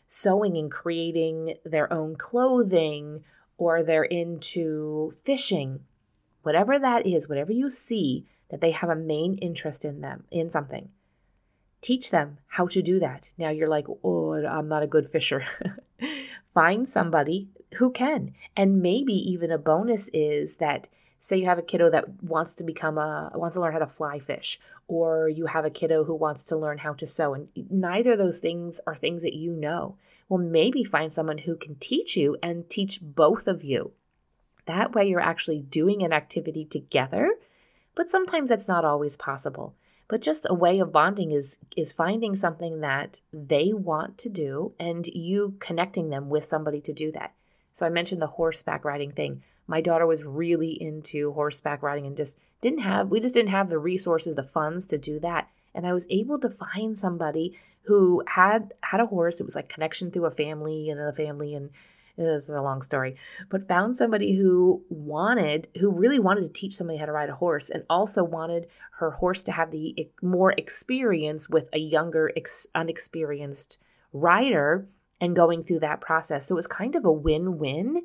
sewing 0.08 0.58
and 0.58 0.70
creating 0.70 1.56
their 1.64 1.92
own 1.92 2.16
clothing, 2.16 3.24
or 3.58 3.84
they're 3.84 4.04
into 4.04 5.14
fishing, 5.24 5.82
whatever 6.44 6.78
that 6.78 7.08
is, 7.08 7.30
whatever 7.30 7.52
you 7.52 7.70
see 7.70 8.26
that 8.50 8.62
they 8.62 8.72
have 8.72 8.90
a 8.90 8.96
main 8.96 9.36
interest 9.36 9.86
in 9.86 10.02
them, 10.02 10.26
in 10.30 10.50
something, 10.50 10.90
teach 11.82 12.12
them 12.12 12.38
how 12.48 12.68
to 12.68 12.82
do 12.82 13.00
that. 13.00 13.32
Now 13.38 13.50
you're 13.50 13.70
like, 13.70 13.86
oh, 14.04 14.34
I'm 14.34 14.68
not 14.68 14.84
a 14.84 14.88
good 14.88 15.06
fisher. 15.06 15.46
Find 16.54 16.88
somebody 16.88 17.50
who 17.76 17.92
can. 17.92 18.34
And 18.56 18.82
maybe 18.82 19.14
even 19.14 19.52
a 19.52 19.58
bonus 19.58 20.10
is 20.14 20.58
that 20.58 20.88
say 21.20 21.38
you 21.38 21.46
have 21.46 21.58
a 21.58 21.64
kiddo 21.64 21.90
that 21.90 22.24
wants 22.24 22.56
to 22.56 22.64
become 22.64 22.98
a 22.98 23.32
wants 23.34 23.56
to 23.56 23.62
learn 23.62 23.74
how 23.74 23.80
to 23.80 23.88
fly 23.88 24.20
fish 24.20 24.60
or 24.88 25.28
you 25.28 25.48
have 25.48 25.66
a 25.66 25.70
kiddo 25.70 26.04
who 26.04 26.14
wants 26.14 26.44
to 26.46 26.56
learn 26.56 26.78
how 26.78 26.94
to 26.94 27.08
sew 27.08 27.34
and 27.34 27.48
neither 27.70 28.12
of 28.12 28.20
those 28.20 28.40
things 28.40 28.80
are 28.86 28.96
things 28.96 29.24
that 29.24 29.34
you 29.34 29.52
know. 29.52 29.98
Well 30.30 30.40
maybe 30.40 30.84
find 30.84 31.12
someone 31.12 31.40
who 31.40 31.56
can 31.56 31.76
teach 31.76 32.16
you 32.16 32.38
and 32.44 32.70
teach 32.70 33.00
both 33.02 33.48
of 33.48 33.64
you. 33.64 33.92
That 34.66 34.94
way 34.94 35.08
you're 35.08 35.20
actually 35.20 35.62
doing 35.62 36.04
an 36.04 36.14
activity 36.14 36.66
together 36.66 37.36
but 37.96 38.10
sometimes 38.10 38.50
that's 38.50 38.68
not 38.68 38.86
always 38.86 39.16
possible. 39.16 39.74
But 40.08 40.22
just 40.22 40.46
a 40.48 40.54
way 40.54 40.80
of 40.80 40.92
bonding 40.92 41.32
is 41.32 41.58
is 41.76 41.92
finding 41.92 42.36
something 42.36 42.82
that 42.82 43.22
they 43.34 43.74
want 43.74 44.20
to 44.20 44.30
do 44.30 44.74
and 44.80 45.08
you 45.08 45.56
connecting 45.60 46.10
them 46.10 46.30
with 46.30 46.46
somebody 46.46 46.82
to 46.82 46.94
do 46.94 47.12
that 47.14 47.34
so 47.76 47.86
I 47.86 47.90
mentioned 47.90 48.22
the 48.22 48.28
horseback 48.28 48.86
riding 48.86 49.12
thing. 49.12 49.44
My 49.68 49.82
daughter 49.82 50.08
was 50.08 50.24
really 50.24 50.82
into 50.82 51.34
horseback 51.34 51.84
riding 51.84 52.08
and 52.08 52.16
just 52.16 52.38
didn't 52.62 52.80
have, 52.80 53.10
we 53.10 53.20
just 53.20 53.34
didn't 53.34 53.52
have 53.52 53.70
the 53.70 53.78
resources, 53.78 54.34
the 54.34 54.44
funds 54.44 54.86
to 54.88 54.98
do 54.98 55.20
that. 55.20 55.50
And 55.74 55.86
I 55.86 55.92
was 55.92 56.08
able 56.10 56.40
to 56.40 56.50
find 56.50 56.98
somebody 56.98 57.60
who 57.82 58.24
had 58.28 58.74
had 58.80 59.02
a 59.02 59.08
horse. 59.08 59.42
It 59.42 59.44
was 59.44 59.58
like 59.58 59.68
connection 59.68 60.10
through 60.10 60.26
a 60.26 60.32
family 60.32 60.90
and 60.90 61.02
a 61.02 61.12
family 61.12 61.54
and 61.54 61.70
this 62.16 62.44
is 62.44 62.50
a 62.50 62.62
long 62.62 62.82
story, 62.82 63.18
but 63.50 63.68
found 63.68 63.98
somebody 63.98 64.38
who 64.38 64.82
wanted, 64.88 65.68
who 65.78 65.92
really 65.92 66.18
wanted 66.18 66.44
to 66.44 66.50
teach 66.50 66.76
somebody 66.76 66.98
how 66.98 67.08
to 67.08 67.12
ride 67.12 67.30
a 67.30 67.36
horse 67.36 67.70
and 67.70 67.84
also 67.90 68.24
wanted 68.24 68.68
her 69.00 69.12
horse 69.12 69.44
to 69.44 69.52
have 69.52 69.72
the 69.72 70.10
more 70.22 70.54
experience 70.54 71.50
with 71.50 71.68
a 71.74 71.80
younger, 71.80 72.32
ex- 72.38 72.68
unexperienced 72.74 73.80
rider 74.14 74.88
and 75.26 75.36
going 75.36 75.64
through 75.64 75.80
that 75.80 76.02
process. 76.02 76.48
So 76.48 76.56
it 76.56 76.58
was 76.58 76.68
kind 76.68 76.96
of 76.96 77.04
a 77.04 77.12
win 77.12 77.58
win. 77.58 78.04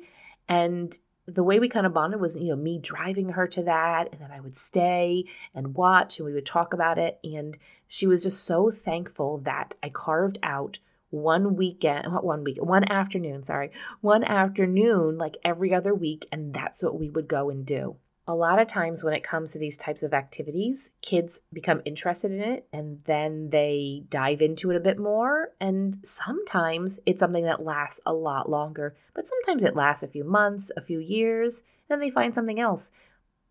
And 0.49 0.97
the 1.27 1.43
way 1.43 1.59
we 1.59 1.69
kind 1.69 1.85
of 1.85 1.93
bonded 1.93 2.19
was, 2.19 2.35
you 2.35 2.49
know, 2.49 2.55
me 2.55 2.79
driving 2.79 3.29
her 3.29 3.47
to 3.47 3.63
that, 3.63 4.09
and 4.11 4.19
then 4.19 4.31
I 4.31 4.39
would 4.39 4.57
stay 4.57 5.25
and 5.53 5.75
watch, 5.75 6.19
and 6.19 6.25
we 6.25 6.33
would 6.33 6.45
talk 6.45 6.73
about 6.73 6.97
it. 6.97 7.19
And 7.23 7.57
she 7.87 8.07
was 8.07 8.23
just 8.23 8.43
so 8.43 8.69
thankful 8.69 9.37
that 9.39 9.75
I 9.81 9.89
carved 9.89 10.39
out 10.43 10.79
one 11.11 11.55
weekend, 11.55 12.07
one 12.07 12.43
week, 12.43 12.57
one 12.61 12.89
afternoon, 12.89 13.43
sorry, 13.43 13.71
one 14.01 14.23
afternoon, 14.23 15.17
like 15.17 15.37
every 15.43 15.73
other 15.73 15.93
week, 15.93 16.27
and 16.31 16.53
that's 16.53 16.81
what 16.81 16.99
we 16.99 17.09
would 17.09 17.27
go 17.27 17.49
and 17.49 17.65
do 17.65 17.97
a 18.27 18.35
lot 18.35 18.59
of 18.59 18.67
times 18.67 19.03
when 19.03 19.13
it 19.13 19.23
comes 19.23 19.51
to 19.51 19.59
these 19.59 19.77
types 19.77 20.03
of 20.03 20.13
activities, 20.13 20.91
kids 21.01 21.41
become 21.51 21.81
interested 21.85 22.31
in 22.31 22.41
it 22.41 22.67
and 22.71 23.01
then 23.01 23.49
they 23.49 24.03
dive 24.09 24.41
into 24.41 24.69
it 24.69 24.77
a 24.77 24.81
bit 24.81 24.99
more. 24.99 25.49
And 25.59 25.97
sometimes 26.03 26.99
it's 27.05 27.19
something 27.19 27.45
that 27.45 27.63
lasts 27.63 27.99
a 28.05 28.13
lot 28.13 28.49
longer, 28.49 28.95
but 29.15 29.25
sometimes 29.25 29.63
it 29.63 29.75
lasts 29.75 30.03
a 30.03 30.07
few 30.07 30.23
months, 30.23 30.71
a 30.77 30.81
few 30.81 30.99
years, 30.99 31.63
then 31.89 31.99
they 31.99 32.11
find 32.11 32.33
something 32.33 32.59
else. 32.59 32.91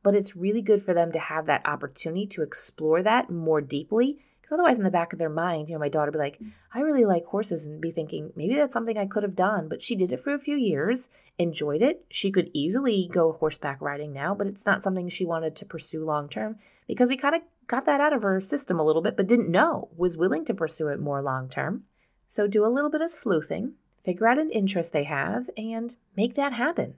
But 0.02 0.14
it's 0.14 0.36
really 0.36 0.62
good 0.62 0.82
for 0.82 0.94
them 0.94 1.12
to 1.12 1.18
have 1.18 1.46
that 1.46 1.66
opportunity 1.66 2.26
to 2.28 2.42
explore 2.42 3.02
that 3.02 3.28
more 3.28 3.60
deeply 3.60 4.18
otherwise, 4.52 4.78
in 4.78 4.84
the 4.84 4.90
back 4.90 5.12
of 5.12 5.18
their 5.18 5.28
mind, 5.28 5.68
you 5.68 5.74
know, 5.74 5.80
my 5.80 5.88
daughter 5.88 6.10
would 6.10 6.18
be 6.18 6.18
like, 6.18 6.38
mm. 6.38 6.50
I 6.74 6.80
really 6.80 7.04
like 7.04 7.24
horses, 7.26 7.66
and 7.66 7.80
be 7.80 7.90
thinking, 7.90 8.32
maybe 8.36 8.54
that's 8.54 8.72
something 8.72 8.96
I 8.98 9.06
could 9.06 9.22
have 9.22 9.36
done. 9.36 9.68
But 9.68 9.82
she 9.82 9.96
did 9.96 10.12
it 10.12 10.22
for 10.22 10.32
a 10.32 10.38
few 10.38 10.56
years, 10.56 11.08
enjoyed 11.38 11.82
it. 11.82 12.04
She 12.10 12.30
could 12.30 12.50
easily 12.52 13.08
go 13.12 13.32
horseback 13.32 13.80
riding 13.80 14.12
now, 14.12 14.34
but 14.34 14.46
it's 14.46 14.66
not 14.66 14.82
something 14.82 15.08
she 15.08 15.24
wanted 15.24 15.56
to 15.56 15.64
pursue 15.64 16.04
long 16.04 16.28
term 16.28 16.56
because 16.86 17.08
we 17.08 17.16
kind 17.16 17.34
of 17.34 17.42
got 17.66 17.86
that 17.86 18.00
out 18.00 18.12
of 18.12 18.22
her 18.22 18.40
system 18.40 18.80
a 18.80 18.84
little 18.84 19.02
bit, 19.02 19.16
but 19.16 19.28
didn't 19.28 19.50
know, 19.50 19.88
was 19.96 20.16
willing 20.16 20.44
to 20.44 20.54
pursue 20.54 20.88
it 20.88 20.98
more 20.98 21.22
long 21.22 21.48
term. 21.48 21.84
So 22.26 22.46
do 22.46 22.64
a 22.64 22.68
little 22.68 22.90
bit 22.90 23.00
of 23.00 23.10
sleuthing, 23.10 23.74
figure 24.02 24.26
out 24.26 24.38
an 24.38 24.50
interest 24.50 24.92
they 24.92 25.04
have, 25.04 25.48
and 25.56 25.94
make 26.16 26.34
that 26.34 26.52
happen. 26.52 26.94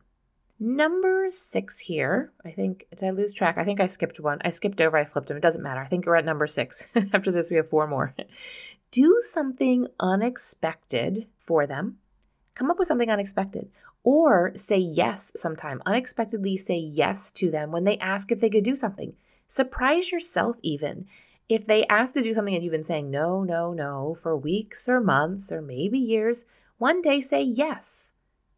Number 0.64 1.26
six 1.32 1.80
here, 1.80 2.30
I 2.44 2.52
think, 2.52 2.86
did 2.90 3.02
I 3.02 3.10
lose 3.10 3.32
track? 3.32 3.58
I 3.58 3.64
think 3.64 3.80
I 3.80 3.86
skipped 3.86 4.20
one. 4.20 4.38
I 4.44 4.50
skipped 4.50 4.80
over, 4.80 4.96
I 4.96 5.04
flipped 5.04 5.26
them. 5.26 5.36
It 5.36 5.42
doesn't 5.42 5.60
matter. 5.60 5.80
I 5.80 5.88
think 5.88 6.06
we're 6.06 6.14
at 6.14 6.24
number 6.24 6.46
six. 6.46 6.84
After 7.12 7.32
this, 7.32 7.50
we 7.50 7.56
have 7.56 7.68
four 7.68 7.88
more. 7.88 8.14
Do 8.92 9.18
something 9.22 9.88
unexpected 9.98 11.26
for 11.40 11.66
them. 11.66 11.98
Come 12.54 12.70
up 12.70 12.78
with 12.78 12.86
something 12.86 13.10
unexpected. 13.10 13.72
Or 14.04 14.52
say 14.54 14.78
yes 14.78 15.32
sometime. 15.34 15.82
Unexpectedly 15.84 16.56
say 16.56 16.76
yes 16.76 17.32
to 17.32 17.50
them 17.50 17.72
when 17.72 17.82
they 17.82 17.98
ask 17.98 18.30
if 18.30 18.38
they 18.38 18.48
could 18.48 18.62
do 18.62 18.76
something. 18.76 19.14
Surprise 19.48 20.12
yourself, 20.12 20.58
even. 20.62 21.06
If 21.48 21.66
they 21.66 21.88
ask 21.88 22.14
to 22.14 22.22
do 22.22 22.32
something 22.32 22.54
and 22.54 22.62
you've 22.62 22.70
been 22.70 22.84
saying 22.84 23.10
no, 23.10 23.42
no, 23.42 23.72
no 23.72 24.14
for 24.14 24.36
weeks 24.36 24.88
or 24.88 25.00
months 25.00 25.50
or 25.50 25.60
maybe 25.60 25.98
years, 25.98 26.44
one 26.78 27.02
day 27.02 27.20
say 27.20 27.42
yes 27.42 28.12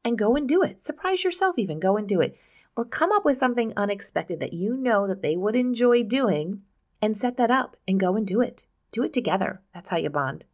and 0.05 0.19
go 0.19 0.37
and 0.37 0.49
do 0.49 0.63
it. 0.63 0.83
Surprise 0.83 1.25
yourself, 1.25 1.59
even 1.59 1.81
go 1.81 1.97
and 1.97 2.09
do 2.09 2.21
it. 2.21 2.37
Or 2.77 2.85
come 2.85 3.13
up 3.13 3.25
with 3.25 3.39
something 3.39 3.73
unexpected 3.77 4.41
that 4.41 4.53
you 4.53 4.77
know 4.77 5.07
that 5.07 5.23
they 5.23 5.37
would 5.37 5.57
enjoy 5.57 6.03
doing 6.03 6.63
and 7.01 7.17
set 7.17 7.37
that 7.37 7.51
up 7.51 7.77
and 7.87 8.01
go 8.01 8.17
and 8.17 8.27
do 8.27 8.41
it. 8.41 8.67
Do 8.91 9.03
it 9.03 9.13
together. 9.13 9.61
That's 9.73 9.91
how 9.91 9.97
you 9.97 10.11
bond. 10.11 10.45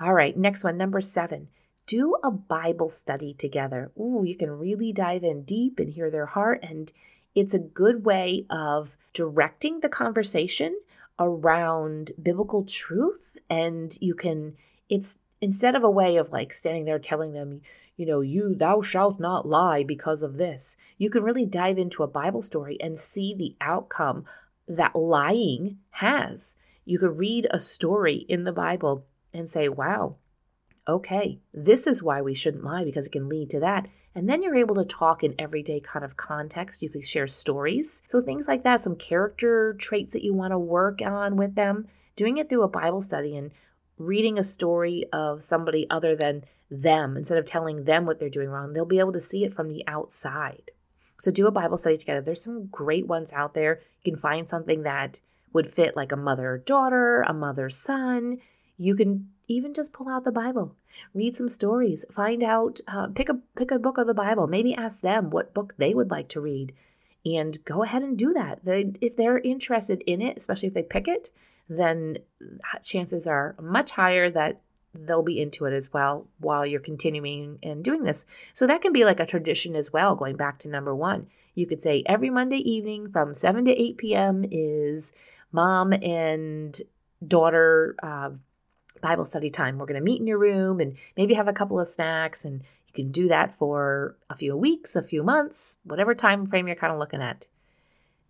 All 0.00 0.14
right, 0.14 0.36
next 0.36 0.64
one, 0.64 0.76
number 0.76 1.00
seven. 1.00 1.48
Do 1.86 2.16
a 2.22 2.30
Bible 2.30 2.88
study 2.88 3.34
together. 3.34 3.90
Ooh, 3.98 4.22
you 4.24 4.36
can 4.36 4.50
really 4.50 4.92
dive 4.92 5.24
in 5.24 5.42
deep 5.42 5.78
and 5.78 5.90
hear 5.90 6.10
their 6.10 6.26
heart. 6.26 6.60
And 6.62 6.92
it's 7.34 7.54
a 7.54 7.58
good 7.58 8.04
way 8.04 8.46
of 8.50 8.96
directing 9.12 9.80
the 9.80 9.88
conversation 9.88 10.78
around 11.18 12.12
biblical 12.22 12.64
truth. 12.64 13.38
And 13.48 13.96
you 14.00 14.14
can, 14.14 14.56
it's 14.88 15.18
instead 15.40 15.74
of 15.74 15.84
a 15.84 15.90
way 15.90 16.16
of 16.16 16.30
like 16.30 16.52
standing 16.52 16.84
there 16.84 16.98
telling 16.98 17.32
them, 17.32 17.60
you 17.96 18.06
know, 18.06 18.20
you, 18.20 18.54
thou 18.54 18.80
shalt 18.80 19.18
not 19.18 19.46
lie 19.46 19.82
because 19.82 20.22
of 20.22 20.36
this. 20.36 20.76
You 20.98 21.10
can 21.10 21.22
really 21.22 21.46
dive 21.46 21.78
into 21.78 22.02
a 22.02 22.08
Bible 22.08 22.42
story 22.42 22.78
and 22.80 22.98
see 22.98 23.34
the 23.34 23.56
outcome 23.60 24.24
that 24.68 24.94
lying 24.94 25.78
has. 25.90 26.54
You 26.84 26.98
could 26.98 27.18
read 27.18 27.48
a 27.50 27.58
story 27.58 28.24
in 28.28 28.44
the 28.44 28.52
Bible 28.52 29.04
and 29.32 29.48
say, 29.48 29.68
wow, 29.68 30.16
okay, 30.86 31.40
this 31.52 31.86
is 31.86 32.02
why 32.02 32.22
we 32.22 32.34
shouldn't 32.34 32.64
lie 32.64 32.84
because 32.84 33.06
it 33.06 33.12
can 33.12 33.28
lead 33.28 33.50
to 33.50 33.60
that. 33.60 33.88
And 34.14 34.28
then 34.28 34.42
you're 34.42 34.56
able 34.56 34.74
to 34.76 34.84
talk 34.84 35.22
in 35.22 35.34
everyday 35.38 35.80
kind 35.80 36.04
of 36.04 36.16
context. 36.16 36.82
You 36.82 36.88
could 36.88 37.04
share 37.04 37.26
stories. 37.26 38.02
So 38.08 38.20
things 38.20 38.48
like 38.48 38.64
that, 38.64 38.80
some 38.80 38.96
character 38.96 39.74
traits 39.74 40.12
that 40.12 40.24
you 40.24 40.34
want 40.34 40.52
to 40.52 40.58
work 40.58 41.02
on 41.02 41.36
with 41.36 41.54
them, 41.54 41.86
doing 42.16 42.38
it 42.38 42.48
through 42.48 42.62
a 42.62 42.68
Bible 42.68 43.00
study 43.00 43.36
and 43.36 43.50
reading 43.98 44.38
a 44.38 44.44
story 44.44 45.04
of 45.12 45.42
somebody 45.42 45.86
other 45.90 46.16
than 46.16 46.44
them 46.70 47.16
instead 47.16 47.38
of 47.38 47.46
telling 47.46 47.84
them 47.84 48.06
what 48.06 48.18
they're 48.18 48.28
doing 48.28 48.48
wrong. 48.48 48.72
They'll 48.72 48.84
be 48.84 48.98
able 48.98 49.12
to 49.12 49.20
see 49.20 49.44
it 49.44 49.54
from 49.54 49.68
the 49.68 49.84
outside. 49.86 50.70
So 51.18 51.30
do 51.30 51.46
a 51.46 51.50
Bible 51.52 51.76
study 51.76 51.96
together. 51.96 52.20
There's 52.20 52.42
some 52.42 52.66
great 52.66 53.06
ones 53.06 53.32
out 53.32 53.54
there. 53.54 53.80
You 54.04 54.12
can 54.12 54.20
find 54.20 54.48
something 54.48 54.82
that 54.82 55.20
would 55.52 55.70
fit 55.70 55.96
like 55.96 56.12
a 56.12 56.16
mother 56.16 56.62
daughter, 56.64 57.22
a 57.22 57.32
mother 57.32 57.68
son. 57.68 58.38
You 58.76 58.94
can 58.94 59.30
even 59.48 59.74
just 59.74 59.92
pull 59.92 60.08
out 60.08 60.24
the 60.24 60.30
Bible, 60.30 60.76
read 61.14 61.34
some 61.34 61.48
stories, 61.48 62.04
find 62.12 62.42
out, 62.42 62.80
uh, 62.86 63.08
pick 63.08 63.28
a 63.28 63.38
pick 63.56 63.70
a 63.70 63.78
book 63.78 63.98
of 63.98 64.06
the 64.06 64.14
Bible. 64.14 64.46
Maybe 64.46 64.74
ask 64.74 65.00
them 65.00 65.30
what 65.30 65.54
book 65.54 65.74
they 65.78 65.94
would 65.94 66.10
like 66.10 66.28
to 66.28 66.40
read, 66.40 66.74
and 67.24 67.64
go 67.64 67.82
ahead 67.82 68.02
and 68.02 68.16
do 68.16 68.32
that. 68.34 68.64
They, 68.64 68.92
if 69.00 69.16
they're 69.16 69.38
interested 69.38 70.02
in 70.02 70.22
it, 70.22 70.36
especially 70.36 70.68
if 70.68 70.74
they 70.74 70.82
pick 70.82 71.08
it, 71.08 71.30
then 71.68 72.18
chances 72.82 73.26
are 73.26 73.54
much 73.60 73.92
higher 73.92 74.30
that 74.30 74.60
they'll 74.94 75.22
be 75.22 75.40
into 75.40 75.66
it 75.66 75.72
as 75.72 75.92
well 75.92 76.26
while 76.38 76.64
you're 76.64 76.80
continuing 76.80 77.58
and 77.62 77.84
doing 77.84 78.04
this. 78.04 78.26
So 78.52 78.66
that 78.66 78.82
can 78.82 78.92
be 78.92 79.04
like 79.04 79.20
a 79.20 79.26
tradition 79.26 79.76
as 79.76 79.92
well, 79.92 80.16
going 80.16 80.36
back 80.36 80.58
to 80.60 80.68
number 80.68 80.94
one. 80.94 81.26
You 81.54 81.66
could 81.66 81.82
say 81.82 82.02
every 82.06 82.30
Monday 82.30 82.58
evening 82.58 83.10
from 83.10 83.34
7 83.34 83.64
to 83.64 83.70
8 83.70 83.98
p.m. 83.98 84.44
is 84.50 85.12
mom 85.52 85.92
and 85.92 86.80
daughter 87.26 87.96
uh, 88.02 88.30
Bible 89.00 89.24
study 89.24 89.50
time. 89.50 89.78
We're 89.78 89.86
going 89.86 90.00
to 90.00 90.04
meet 90.04 90.20
in 90.20 90.26
your 90.26 90.38
room 90.38 90.80
and 90.80 90.96
maybe 91.16 91.34
have 91.34 91.48
a 91.48 91.52
couple 91.52 91.78
of 91.80 91.88
snacks, 91.88 92.44
and 92.44 92.62
you 92.86 92.92
can 92.94 93.10
do 93.10 93.28
that 93.28 93.54
for 93.54 94.16
a 94.30 94.36
few 94.36 94.56
weeks, 94.56 94.96
a 94.96 95.02
few 95.02 95.22
months, 95.22 95.76
whatever 95.84 96.14
time 96.14 96.46
frame 96.46 96.66
you're 96.66 96.76
kind 96.76 96.92
of 96.92 96.98
looking 96.98 97.22
at. 97.22 97.48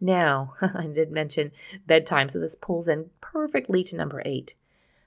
Now, 0.00 0.54
I 0.60 0.86
did 0.86 1.10
mention 1.10 1.52
bedtime, 1.86 2.28
so 2.28 2.38
this 2.38 2.54
pulls 2.54 2.88
in 2.88 3.10
perfectly 3.20 3.82
to 3.84 3.96
number 3.96 4.22
eight. 4.24 4.54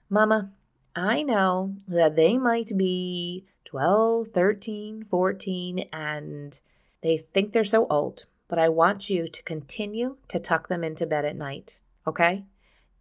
Mama, 0.09 0.51
I 0.95 1.23
know 1.23 1.75
that 1.87 2.15
they 2.15 2.37
might 2.37 2.71
be 2.75 3.45
12, 3.65 4.27
13, 4.29 5.05
14, 5.09 5.79
and 5.93 6.59
they 7.01 7.17
think 7.17 7.53
they're 7.53 7.63
so 7.63 7.87
old, 7.89 8.25
but 8.49 8.59
I 8.59 8.67
want 8.67 9.09
you 9.09 9.29
to 9.29 9.43
continue 9.43 10.17
to 10.27 10.39
tuck 10.39 10.67
them 10.67 10.83
into 10.83 11.05
bed 11.05 11.23
at 11.23 11.37
night, 11.37 11.79
okay? 12.05 12.43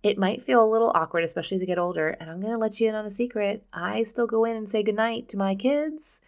It 0.02 0.16
might 0.16 0.42
feel 0.42 0.64
a 0.64 0.70
little 0.70 0.92
awkward, 0.94 1.24
especially 1.24 1.56
as 1.56 1.60
they 1.60 1.66
get 1.66 1.78
older, 1.78 2.10
and 2.20 2.30
I'm 2.30 2.40
to 2.40 2.56
let 2.56 2.80
you 2.80 2.88
in 2.88 2.94
on 2.94 3.04
a 3.04 3.10
secret. 3.10 3.64
I 3.72 4.04
still 4.04 4.26
go 4.26 4.44
in 4.44 4.56
and 4.56 4.68
say 4.68 4.82
goodnight 4.82 5.28
to 5.30 5.36
my 5.36 5.56
kids, 5.56 6.20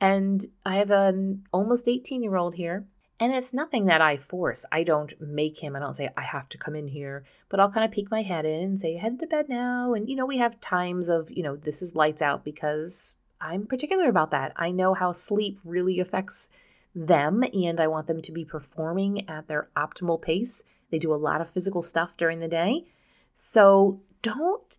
and 0.00 0.44
I 0.66 0.76
have 0.76 0.90
an 0.90 1.46
almost 1.52 1.88
18 1.88 2.22
year 2.22 2.36
old 2.36 2.56
here 2.56 2.84
and 3.24 3.32
it's 3.32 3.54
nothing 3.54 3.86
that 3.86 4.02
I 4.02 4.18
force. 4.18 4.66
I 4.70 4.82
don't 4.82 5.18
make 5.18 5.62
him. 5.62 5.74
I 5.74 5.78
don't 5.78 5.94
say, 5.94 6.10
I 6.14 6.20
have 6.20 6.46
to 6.50 6.58
come 6.58 6.76
in 6.76 6.88
here. 6.88 7.24
But 7.48 7.58
I'll 7.58 7.72
kind 7.72 7.82
of 7.82 7.90
peek 7.90 8.10
my 8.10 8.20
head 8.20 8.44
in 8.44 8.62
and 8.62 8.78
say, 8.78 8.96
head 8.96 9.18
to 9.20 9.26
bed 9.26 9.48
now. 9.48 9.94
And, 9.94 10.10
you 10.10 10.14
know, 10.14 10.26
we 10.26 10.36
have 10.36 10.60
times 10.60 11.08
of, 11.08 11.30
you 11.30 11.42
know, 11.42 11.56
this 11.56 11.80
is 11.80 11.94
lights 11.94 12.20
out 12.20 12.44
because 12.44 13.14
I'm 13.40 13.66
particular 13.66 14.10
about 14.10 14.30
that. 14.32 14.52
I 14.56 14.72
know 14.72 14.92
how 14.92 15.12
sleep 15.12 15.58
really 15.64 16.00
affects 16.00 16.50
them 16.94 17.42
and 17.54 17.80
I 17.80 17.86
want 17.86 18.08
them 18.08 18.20
to 18.20 18.30
be 18.30 18.44
performing 18.44 19.26
at 19.26 19.48
their 19.48 19.70
optimal 19.74 20.20
pace. 20.20 20.62
They 20.90 20.98
do 20.98 21.14
a 21.14 21.16
lot 21.16 21.40
of 21.40 21.48
physical 21.48 21.80
stuff 21.80 22.18
during 22.18 22.40
the 22.40 22.48
day. 22.48 22.84
So 23.32 24.02
don't 24.20 24.76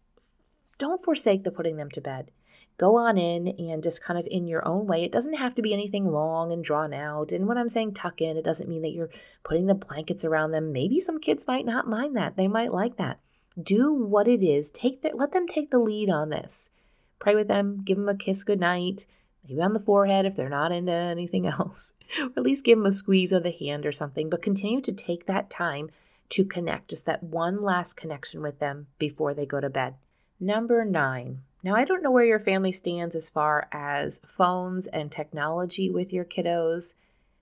don't 0.78 1.04
forsake 1.04 1.46
the 1.46 1.52
putting 1.52 1.78
them 1.78 1.90
to 1.90 2.02
bed 2.02 2.30
go 2.78 2.98
on 2.98 3.18
in 3.18 3.48
and 3.48 3.84
just 3.84 4.04
kind 4.04 4.20
of 4.20 4.28
in 4.30 4.48
your 4.48 4.68
own 4.68 4.86
way. 4.86 5.04
It 5.04 5.12
doesn't 5.12 5.36
have 5.36 5.56
to 5.56 5.62
be 5.62 5.74
anything 5.74 6.06
long 6.06 6.52
and 6.52 6.64
drawn 6.64 6.94
out. 6.94 7.32
And 7.32 7.48
when 7.48 7.58
I'm 7.58 7.70
saying 7.70 7.94
tuck 7.94 8.22
in, 8.22 8.38
it 8.38 8.44
doesn't 8.44 8.70
mean 8.70 8.82
that 8.82 8.92
you're 8.92 9.10
putting 9.44 9.68
the 9.68 9.74
blankets 9.74 10.26
around 10.26 10.52
them. 10.52 10.72
Maybe 10.72 11.00
some 11.00 11.20
kids 11.20 11.48
might 11.48 11.66
not 11.66 11.88
mind 11.88 12.16
that. 12.18 12.36
They 12.36 12.48
might 12.48 12.74
like 12.74 12.98
that. 12.98 13.20
Do 13.62 13.94
what 13.94 14.28
it 14.28 14.44
is. 14.44 14.70
Take 14.72 15.02
the, 15.02 15.12
let 15.14 15.32
them 15.32 15.48
take 15.48 15.72
the 15.72 15.80
lead 15.80 16.10
on 16.10 16.30
this. 16.30 16.72
Pray 17.20 17.36
with 17.36 17.48
them, 17.48 17.82
give 17.84 17.98
them 17.98 18.10
a 18.10 18.16
kiss 18.16 18.44
goodnight, 18.44 19.06
maybe 19.48 19.62
on 19.62 19.74
the 19.74 19.80
forehead 19.80 20.26
if 20.26 20.36
they're 20.36 20.50
not 20.50 20.74
into 20.74 20.92
anything 20.92 21.48
else, 21.48 21.94
or 22.20 22.32
at 22.36 22.44
least 22.44 22.66
give 22.66 22.78
them 22.78 22.86
a 22.86 22.92
squeeze 22.92 23.32
of 23.32 23.44
the 23.44 23.52
hand 23.52 23.86
or 23.86 23.94
something. 23.94 24.30
But 24.30 24.42
continue 24.42 24.82
to 24.82 24.92
take 24.92 25.26
that 25.26 25.50
time 25.50 25.90
to 26.30 26.44
connect, 26.44 26.90
just 26.90 27.06
that 27.06 27.24
one 27.24 27.62
last 27.62 27.94
connection 27.96 28.42
with 28.42 28.60
them 28.60 28.88
before 28.98 29.34
they 29.34 29.46
go 29.46 29.62
to 29.62 29.70
bed. 29.70 29.96
Number 30.40 30.84
nine, 30.84 31.44
now, 31.66 31.76
I 31.76 31.84
don't 31.84 32.04
know 32.04 32.12
where 32.12 32.24
your 32.24 32.38
family 32.38 32.72
stands 32.72 33.16
as 33.16 33.28
far 33.28 33.68
as 33.72 34.22
phones 34.24 34.86
and 34.86 35.12
technology 35.12 35.90
with 35.90 36.14
your 36.14 36.24
kiddos, 36.24 36.94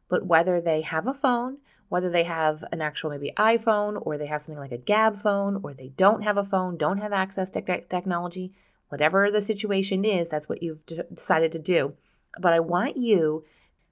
but 0.07 0.25
whether 0.25 0.61
they 0.61 0.79
have 0.79 1.07
a 1.07 1.13
phone, 1.13 1.57
whether 1.89 2.09
they 2.09 2.23
have 2.23 2.63
an 2.71 2.81
actual 2.81 3.09
maybe 3.09 3.33
iPhone 3.37 4.01
or 4.01 4.17
they 4.17 4.27
have 4.27 4.41
something 4.41 4.61
like 4.61 4.71
a 4.71 4.77
Gabb 4.77 5.21
phone 5.21 5.59
or 5.61 5.73
they 5.73 5.89
don't 5.89 6.21
have 6.21 6.37
a 6.37 6.43
phone, 6.45 6.77
don't 6.77 6.99
have 6.99 7.11
access 7.11 7.49
to 7.49 7.61
technology, 7.61 8.53
whatever 8.87 9.29
the 9.29 9.41
situation 9.41 10.05
is, 10.05 10.29
that's 10.29 10.47
what 10.47 10.63
you've 10.63 10.85
decided 10.85 11.51
to 11.51 11.59
do. 11.59 11.93
But 12.39 12.53
I 12.53 12.61
want 12.61 12.95
you, 12.95 13.43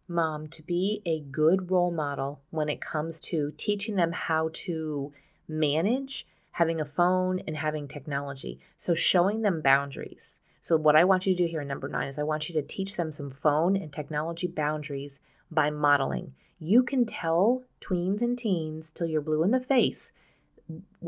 mom, 0.07 0.47
to 0.47 0.63
be 0.63 1.01
a 1.05 1.19
good 1.19 1.69
role 1.69 1.91
model 1.91 2.39
when 2.51 2.69
it 2.69 2.79
comes 2.79 3.19
to 3.19 3.51
teaching 3.57 3.97
them 3.97 4.13
how 4.13 4.49
to 4.53 5.11
manage 5.49 6.25
having 6.51 6.81
a 6.81 6.85
phone 6.85 7.39
and 7.47 7.57
having 7.57 7.87
technology. 7.87 8.59
So 8.77 8.93
showing 8.93 9.41
them 9.41 9.61
boundaries. 9.61 10.41
So 10.59 10.77
what 10.77 10.95
I 10.95 11.05
want 11.05 11.25
you 11.25 11.35
to 11.35 11.43
do 11.43 11.49
here, 11.49 11.61
in 11.61 11.67
number 11.67 11.87
nine, 11.87 12.07
is 12.07 12.19
I 12.19 12.23
want 12.23 12.47
you 12.47 12.53
to 12.55 12.61
teach 12.61 12.95
them 12.95 13.11
some 13.11 13.31
phone 13.31 13.75
and 13.75 13.91
technology 13.91 14.47
boundaries 14.47 15.19
by 15.49 15.69
modeling. 15.69 16.33
You 16.59 16.83
can 16.83 17.05
tell 17.05 17.63
tweens 17.79 18.21
and 18.21 18.37
teens 18.37 18.91
till 18.91 19.07
you're 19.07 19.21
blue 19.21 19.43
in 19.43 19.51
the 19.51 19.59
face 19.59 20.13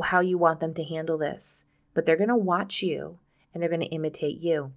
how 0.04 0.20
you 0.20 0.38
want 0.38 0.60
them 0.60 0.74
to 0.74 0.84
handle 0.84 1.18
this, 1.18 1.66
but 1.94 2.06
they're 2.06 2.18
going 2.18 2.30
to 2.30 2.36
watch 2.36 2.82
you 2.82 3.20
and 3.54 3.62
they're 3.62 3.70
going 3.70 3.82
to 3.82 3.88
imitate 3.88 4.40
you. 4.40 4.74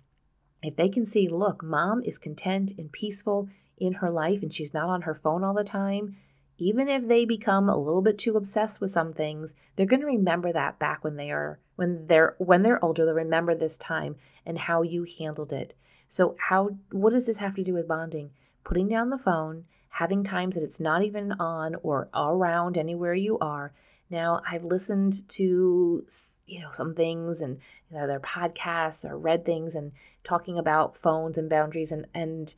If 0.62 0.76
they 0.76 0.88
can 0.88 1.06
see, 1.06 1.28
look, 1.28 1.62
mom 1.62 2.02
is 2.02 2.18
content 2.18 2.72
and 2.78 2.92
peaceful 2.92 3.48
in 3.78 3.94
her 3.94 4.10
life 4.10 4.42
and 4.42 4.52
she's 4.52 4.74
not 4.74 4.88
on 4.88 5.02
her 5.02 5.14
phone 5.14 5.44
all 5.44 5.54
the 5.54 5.64
time, 5.64 6.16
even 6.58 6.88
if 6.88 7.06
they 7.06 7.24
become 7.24 7.68
a 7.68 7.76
little 7.76 8.02
bit 8.02 8.18
too 8.18 8.36
obsessed 8.36 8.80
with 8.80 8.90
some 8.90 9.12
things 9.12 9.54
they're 9.74 9.86
going 9.86 10.00
to 10.00 10.06
remember 10.06 10.52
that 10.52 10.78
back 10.78 11.04
when 11.04 11.16
they 11.16 11.30
are 11.30 11.58
when 11.76 12.06
they're 12.06 12.34
when 12.38 12.62
they're 12.62 12.84
older 12.84 13.04
they'll 13.04 13.14
remember 13.14 13.54
this 13.54 13.78
time 13.78 14.16
and 14.44 14.58
how 14.58 14.82
you 14.82 15.06
handled 15.18 15.52
it. 15.52 15.74
So 16.08 16.36
how 16.48 16.70
what 16.90 17.12
does 17.12 17.26
this 17.26 17.38
have 17.38 17.54
to 17.56 17.64
do 17.64 17.74
with 17.74 17.88
bonding? 17.88 18.30
Putting 18.64 18.88
down 18.88 19.10
the 19.10 19.18
phone 19.18 19.64
having 19.88 20.22
times 20.22 20.54
that 20.54 20.64
it's 20.64 20.78
not 20.78 21.02
even 21.02 21.32
on 21.32 21.74
or 21.82 22.08
around 22.14 22.76
anywhere 22.76 23.14
you 23.14 23.38
are. 23.38 23.72
Now 24.08 24.40
i've 24.48 24.64
listened 24.64 25.28
to 25.30 26.06
you 26.46 26.60
know 26.60 26.70
some 26.70 26.94
things 26.94 27.40
and 27.40 27.58
you 27.90 27.98
know, 27.98 28.06
their 28.06 28.20
podcasts 28.20 29.08
or 29.08 29.16
read 29.16 29.44
things 29.44 29.74
and 29.74 29.92
talking 30.24 30.58
about 30.58 30.96
phones 30.96 31.38
and 31.38 31.48
boundaries 31.48 31.92
and 31.92 32.06
and 32.14 32.54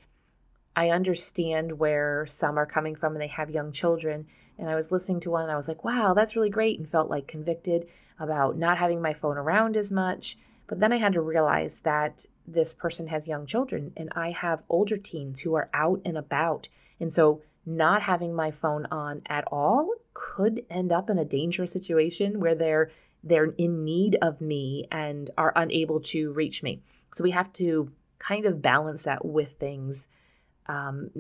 I 0.78 0.90
understand 0.90 1.72
where 1.72 2.24
some 2.26 2.56
are 2.56 2.64
coming 2.64 2.94
from 2.94 3.14
and 3.14 3.20
they 3.20 3.26
have 3.26 3.50
young 3.50 3.72
children. 3.72 4.28
And 4.58 4.70
I 4.70 4.76
was 4.76 4.92
listening 4.92 5.18
to 5.22 5.30
one 5.32 5.42
and 5.42 5.50
I 5.50 5.56
was 5.56 5.66
like, 5.66 5.82
wow, 5.82 6.14
that's 6.14 6.36
really 6.36 6.50
great, 6.50 6.78
and 6.78 6.88
felt 6.88 7.10
like 7.10 7.26
convicted 7.26 7.88
about 8.20 8.56
not 8.56 8.78
having 8.78 9.02
my 9.02 9.12
phone 9.12 9.36
around 9.36 9.76
as 9.76 9.90
much. 9.90 10.38
But 10.68 10.78
then 10.78 10.92
I 10.92 10.98
had 10.98 11.14
to 11.14 11.20
realize 11.20 11.80
that 11.80 12.26
this 12.46 12.74
person 12.74 13.08
has 13.08 13.26
young 13.26 13.44
children 13.44 13.92
and 13.96 14.08
I 14.14 14.30
have 14.30 14.62
older 14.68 14.96
teens 14.96 15.40
who 15.40 15.54
are 15.54 15.68
out 15.74 16.00
and 16.04 16.16
about. 16.16 16.68
And 17.00 17.12
so 17.12 17.42
not 17.66 18.02
having 18.02 18.32
my 18.32 18.52
phone 18.52 18.86
on 18.92 19.22
at 19.26 19.48
all 19.50 19.92
could 20.14 20.64
end 20.70 20.92
up 20.92 21.10
in 21.10 21.18
a 21.18 21.24
dangerous 21.24 21.72
situation 21.72 22.38
where 22.38 22.54
they're 22.54 22.92
they're 23.24 23.52
in 23.58 23.84
need 23.84 24.16
of 24.22 24.40
me 24.40 24.86
and 24.92 25.28
are 25.36 25.52
unable 25.56 25.98
to 26.14 26.30
reach 26.34 26.62
me. 26.62 26.82
So 27.12 27.24
we 27.24 27.32
have 27.32 27.52
to 27.54 27.90
kind 28.20 28.46
of 28.46 28.62
balance 28.62 29.02
that 29.02 29.24
with 29.24 29.54
things 29.54 30.06
um, 30.68 31.11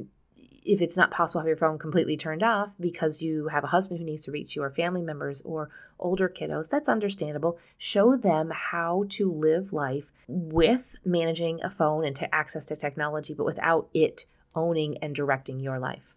if 0.64 0.82
it's 0.82 0.96
not 0.96 1.10
possible 1.10 1.40
to 1.40 1.42
have 1.42 1.48
your 1.48 1.56
phone 1.56 1.78
completely 1.78 2.16
turned 2.16 2.42
off 2.42 2.74
because 2.78 3.22
you 3.22 3.48
have 3.48 3.64
a 3.64 3.68
husband 3.68 3.98
who 3.98 4.04
needs 4.04 4.24
to 4.24 4.30
reach 4.30 4.54
you 4.54 4.62
or 4.62 4.70
family 4.70 5.00
members 5.00 5.40
or 5.42 5.70
older 5.98 6.28
kiddos, 6.28 6.68
that's 6.68 6.88
understandable. 6.88 7.58
Show 7.78 8.16
them 8.16 8.52
how 8.54 9.04
to 9.10 9.32
live 9.32 9.72
life 9.72 10.12
with 10.26 10.96
managing 11.04 11.62
a 11.62 11.70
phone 11.70 12.04
and 12.04 12.14
to 12.16 12.32
access 12.34 12.66
to 12.66 12.76
technology, 12.76 13.32
but 13.32 13.46
without 13.46 13.88
it 13.94 14.26
owning 14.54 14.98
and 14.98 15.14
directing 15.14 15.58
your 15.58 15.78
life. 15.78 16.16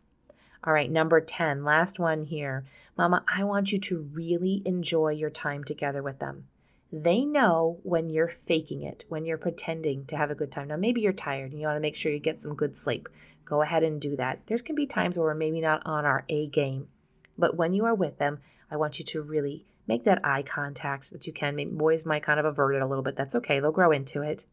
All 0.63 0.74
right, 0.74 0.91
number 0.91 1.22
10, 1.22 1.63
last 1.63 1.98
one 1.98 2.26
here. 2.26 2.65
Mama, 2.98 3.24
I 3.34 3.46
want 3.46 3.72
you 3.72 3.80
to 3.80 4.10
really 4.13 4.62
enjoy 4.65 5.10
your 5.10 5.30
time 5.30 5.63
together 5.63 6.04
with 6.04 6.20
them. 6.20 6.46
They 6.91 7.23
know 7.23 7.80
when 7.84 8.10
you're 8.10 8.34
faking 8.45 8.84
it, 8.84 9.06
when 9.08 9.25
you're 9.25 9.38
pretending 9.38 10.06
to 10.08 10.17
have 10.17 10.30
a 10.30 10.36
good 10.36 10.51
time. 10.51 10.67
Now, 10.67 10.75
maybe 10.75 11.01
you're 11.01 11.13
tired 11.13 11.51
and 11.51 11.60
you 11.62 11.67
want 11.67 11.77
to 11.77 11.82
make 11.82 11.95
sure 11.95 12.12
you 12.12 12.19
get 12.19 12.39
some 12.39 12.56
good 12.56 12.75
sleep. 12.75 13.08
Go 13.45 13.62
ahead 13.62 13.84
and 13.84 13.99
do 13.99 14.15
that. 14.17 14.41
There's 14.45 14.62
can 14.62 14.75
be 14.75 14.86
times 14.86 15.17
where 15.17 15.27
we're 15.27 15.34
maybe 15.34 15.62
not 15.62 15.82
on 15.86 16.06
our 16.06 16.25
A 16.30 16.47
game, 16.47 16.88
but 17.38 17.56
when 17.56 17.73
you 17.73 17.86
are 17.86 17.95
with 17.95 18.17
them, 18.17 18.39
I 18.69 18.77
want 18.77 18.99
you 18.99 19.06
to 19.06 19.21
really 19.21 19.65
make 19.88 20.04
that 20.04 20.25
eye 20.25 20.43
contact 20.43 21.12
that 21.12 21.27
you 21.27 21.34
can. 21.34 21.56
Maybe 21.56 21.71
boys 21.71 22.06
might 22.06 22.23
kind 22.23 22.39
of 22.39 22.45
avert 22.45 22.75
it 22.75 22.82
a 22.82 22.88
little 22.88 23.04
bit. 23.04 23.15
That's 23.15 23.36
okay, 23.36 23.60
they'll 23.60 23.71
grow 23.71 23.91
into 23.91 24.21
it. 24.21 24.45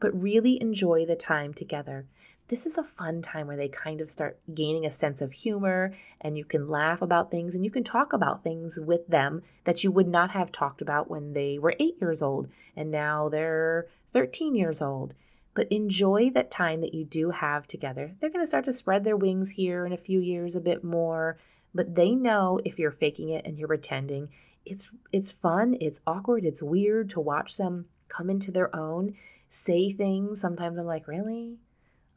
But 0.00 0.22
really 0.22 0.60
enjoy 0.60 1.06
the 1.06 1.16
time 1.16 1.54
together 1.54 2.06
this 2.48 2.66
is 2.66 2.78
a 2.78 2.84
fun 2.84 3.22
time 3.22 3.48
where 3.48 3.56
they 3.56 3.68
kind 3.68 4.00
of 4.00 4.08
start 4.08 4.38
gaining 4.54 4.86
a 4.86 4.90
sense 4.90 5.20
of 5.20 5.32
humor 5.32 5.92
and 6.20 6.38
you 6.38 6.44
can 6.44 6.68
laugh 6.68 7.02
about 7.02 7.30
things 7.30 7.54
and 7.54 7.64
you 7.64 7.70
can 7.70 7.82
talk 7.82 8.12
about 8.12 8.44
things 8.44 8.78
with 8.78 9.06
them 9.08 9.42
that 9.64 9.82
you 9.82 9.90
would 9.90 10.06
not 10.06 10.30
have 10.30 10.52
talked 10.52 10.80
about 10.80 11.10
when 11.10 11.32
they 11.32 11.58
were 11.58 11.74
eight 11.80 11.96
years 12.00 12.22
old 12.22 12.48
and 12.76 12.90
now 12.90 13.28
they're 13.28 13.86
13 14.12 14.54
years 14.54 14.80
old. 14.80 15.14
But 15.54 15.72
enjoy 15.72 16.30
that 16.34 16.50
time 16.50 16.82
that 16.82 16.94
you 16.94 17.04
do 17.04 17.30
have 17.30 17.66
together. 17.66 18.14
They're 18.20 18.30
going 18.30 18.42
to 18.42 18.46
start 18.46 18.66
to 18.66 18.72
spread 18.74 19.04
their 19.04 19.16
wings 19.16 19.50
here 19.50 19.86
in 19.86 19.92
a 19.92 19.96
few 19.96 20.20
years 20.20 20.54
a 20.54 20.60
bit 20.60 20.84
more, 20.84 21.38
but 21.74 21.94
they 21.94 22.14
know 22.14 22.60
if 22.64 22.78
you're 22.78 22.90
faking 22.90 23.30
it 23.30 23.46
and 23.46 23.58
you're 23.58 23.68
pretending, 23.68 24.28
it's 24.66 24.90
it's 25.12 25.32
fun, 25.32 25.76
it's 25.80 26.00
awkward, 26.06 26.44
it's 26.44 26.62
weird 26.62 27.08
to 27.10 27.20
watch 27.20 27.56
them 27.56 27.86
come 28.08 28.28
into 28.28 28.50
their 28.50 28.74
own, 28.76 29.14
say 29.48 29.88
things. 29.88 30.40
Sometimes 30.40 30.76
I'm 30.76 30.86
like, 30.86 31.08
"Really? 31.08 31.56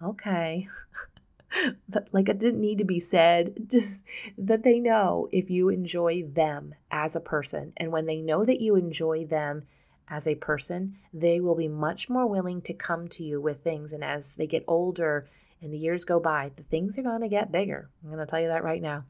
Okay." 0.02 0.68
like 2.12 2.30
it 2.30 2.40
didn't 2.40 2.62
need 2.62 2.78
to 2.78 2.84
be 2.84 3.00
said. 3.00 3.56
Just 3.68 4.04
that 4.38 4.64
they 4.64 4.80
know 4.80 5.28
if 5.32 5.50
you 5.50 5.70
enjoy 5.70 6.24
them 6.24 6.76
as 6.92 7.16
a 7.16 7.22
person 7.22 7.74
and 7.78 7.92
when 7.92 8.06
they 8.06 8.22
know 8.22 8.46
that 8.46 8.62
you 8.62 8.76
enjoy 8.76 9.26
them 9.26 9.64
as 10.12 10.26
a 10.26 10.36
person 10.36 10.98
they 11.14 11.40
will 11.40 11.54
be 11.54 11.68
much 11.68 12.10
more 12.10 12.26
willing 12.26 12.62
to 12.64 12.74
come 12.74 13.08
to 13.08 13.24
you 13.24 13.40
with 13.40 13.64
things 13.64 13.94
and 13.94 14.04
as 14.04 14.34
they 14.36 14.48
get 14.48 14.64
older 14.68 15.28
and 15.62 15.72
the 15.72 15.78
years 15.78 16.04
go 16.04 16.20
by 16.20 16.52
the 16.56 16.64
things 16.64 16.98
are 16.98 17.04
going 17.04 17.22
to 17.22 17.28
get 17.28 17.52
bigger. 17.52 17.90
I'm 18.04 18.10
going 18.10 18.20
to 18.20 18.30
tell 18.30 18.40
you 18.40 18.48
that 18.48 18.64
right 18.64 18.82
now. 18.82 19.06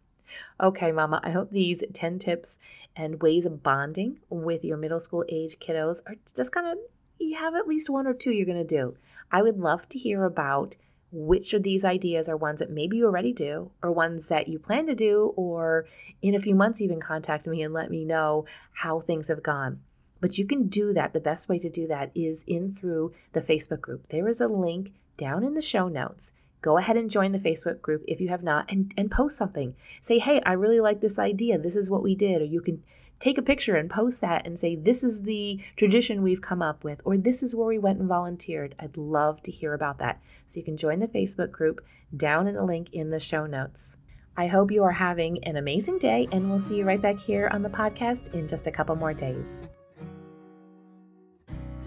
Okay 0.62 0.91
mama 0.91 1.19
i 1.23 1.32
hope 1.32 1.49
these 1.52 1.84
10 1.91 2.19
tips 2.19 2.60
and 2.95 3.21
ways 3.21 3.45
of 3.45 3.63
bonding 3.63 4.19
with 4.30 4.63
your 4.63 4.78
middle 4.78 4.99
school 4.99 5.25
age 5.30 5.58
kiddos 5.60 6.02
are 6.06 6.15
just 6.36 6.52
kind 6.52 6.67
of 6.67 6.78
you 7.19 7.36
have 7.36 7.56
at 7.56 7.67
least 7.67 7.89
one 7.89 8.06
or 8.06 8.13
two 8.13 8.32
you're 8.32 8.45
going 8.45 8.58
to 8.58 8.63
do 8.63 8.95
i 9.32 9.42
would 9.42 9.58
love 9.58 9.88
to 9.89 10.00
hear 10.00 10.24
about 10.24 10.76
which 11.12 11.54
of 11.54 11.63
these 11.63 11.84
ideas 11.84 12.30
are 12.30 12.38
ones 12.38 12.60
that 12.60 12.70
maybe 12.70 12.98
you 12.98 13.06
already 13.06 13.34
do, 13.34 13.72
or 13.82 13.92
ones 13.92 14.28
that 14.28 14.48
you 14.48 14.60
plan 14.60 14.86
to 14.88 14.96
do, 14.96 15.34
or 15.36 15.88
in 16.22 16.36
a 16.36 16.39
few 16.39 16.54
months, 16.54 16.82
even 16.82 17.00
contact 17.00 17.48
me 17.48 17.62
and 17.62 17.74
let 17.74 17.89
me 17.89 18.06
know 18.06 18.46
how 18.74 19.00
things 19.00 19.28
have 19.28 19.42
gone. 19.42 19.80
But 20.22 20.38
you 20.38 20.46
can 20.46 20.68
do 20.68 20.94
that. 20.94 21.13
The 21.13 21.20
best 21.20 21.50
way 21.50 21.60
to 21.60 21.70
do 21.70 21.88
that 21.88 22.12
is 22.13 22.44
in 22.46 22.70
through 22.70 23.13
the 23.34 23.42
Facebook 23.42 23.82
group. 23.82 24.08
There 24.10 24.28
is 24.28 24.42
a 24.42 24.48
link 24.48 24.92
down 25.18 25.44
in 25.44 25.54
the 25.54 25.62
show 25.62 25.88
notes. 25.88 26.34
Go 26.62 26.78
ahead 26.78 26.98
and 26.98 27.10
join 27.10 27.32
the 27.32 27.39
Facebook 27.39 27.82
group 27.82 28.04
if 28.06 28.20
you 28.20 28.28
have 28.28 28.44
not 28.44 28.70
and, 28.70 28.94
and 28.98 29.10
post 29.10 29.38
something. 29.38 29.76
Say, 30.02 30.20
hey, 30.20 30.42
I 30.46 30.54
really 30.54 30.82
like 30.82 31.00
this 31.00 31.18
idea. 31.18 31.58
This 31.58 31.78
is 31.78 31.89
what 31.89 32.04
we 32.04 32.15
did. 32.15 32.42
Or 32.42 32.46
you 32.46 32.62
can 32.62 32.84
take 33.20 33.38
a 33.38 33.44
picture 33.44 33.76
and 33.76 33.90
post 33.90 34.22
that 34.22 34.46
and 34.46 34.58
say, 34.58 34.76
This 34.76 35.04
is 35.04 35.24
the 35.24 35.60
tradition 35.76 36.22
we've 36.22 36.42
come 36.42 36.62
up 36.62 36.84
with, 36.84 37.02
or 37.06 37.18
this 37.18 37.44
is 37.44 37.56
where 37.56 37.68
we 37.68 37.78
went 37.78 38.00
and 38.00 38.08
volunteered. 38.08 38.76
I'd 38.80 38.98
love 38.98 39.44
to 39.44 39.52
hear 39.52 39.74
about 39.74 40.00
that. 40.00 40.22
So 40.46 40.60
you 40.60 40.64
can 40.64 40.78
join 40.78 41.00
the 41.00 41.08
Facebook 41.08 41.52
group 41.52 41.84
down 42.16 42.48
in 42.48 42.56
the 42.56 42.64
link 42.64 42.90
in 42.92 43.10
the 43.10 43.20
show 43.20 43.46
notes. 43.46 43.98
I 44.36 44.48
hope 44.48 44.72
you 44.72 44.84
are 44.84 44.92
having 44.92 45.44
an 45.44 45.58
amazing 45.58 46.00
day, 46.00 46.28
and 46.32 46.50
we'll 46.50 46.60
see 46.60 46.78
you 46.78 46.86
right 46.86 47.02
back 47.02 47.20
here 47.20 47.50
on 47.52 47.62
the 47.62 47.70
podcast 47.70 48.34
in 48.34 48.48
just 48.48 48.68
a 48.68 48.72
couple 48.72 48.96
more 48.96 49.14
days. 49.14 49.70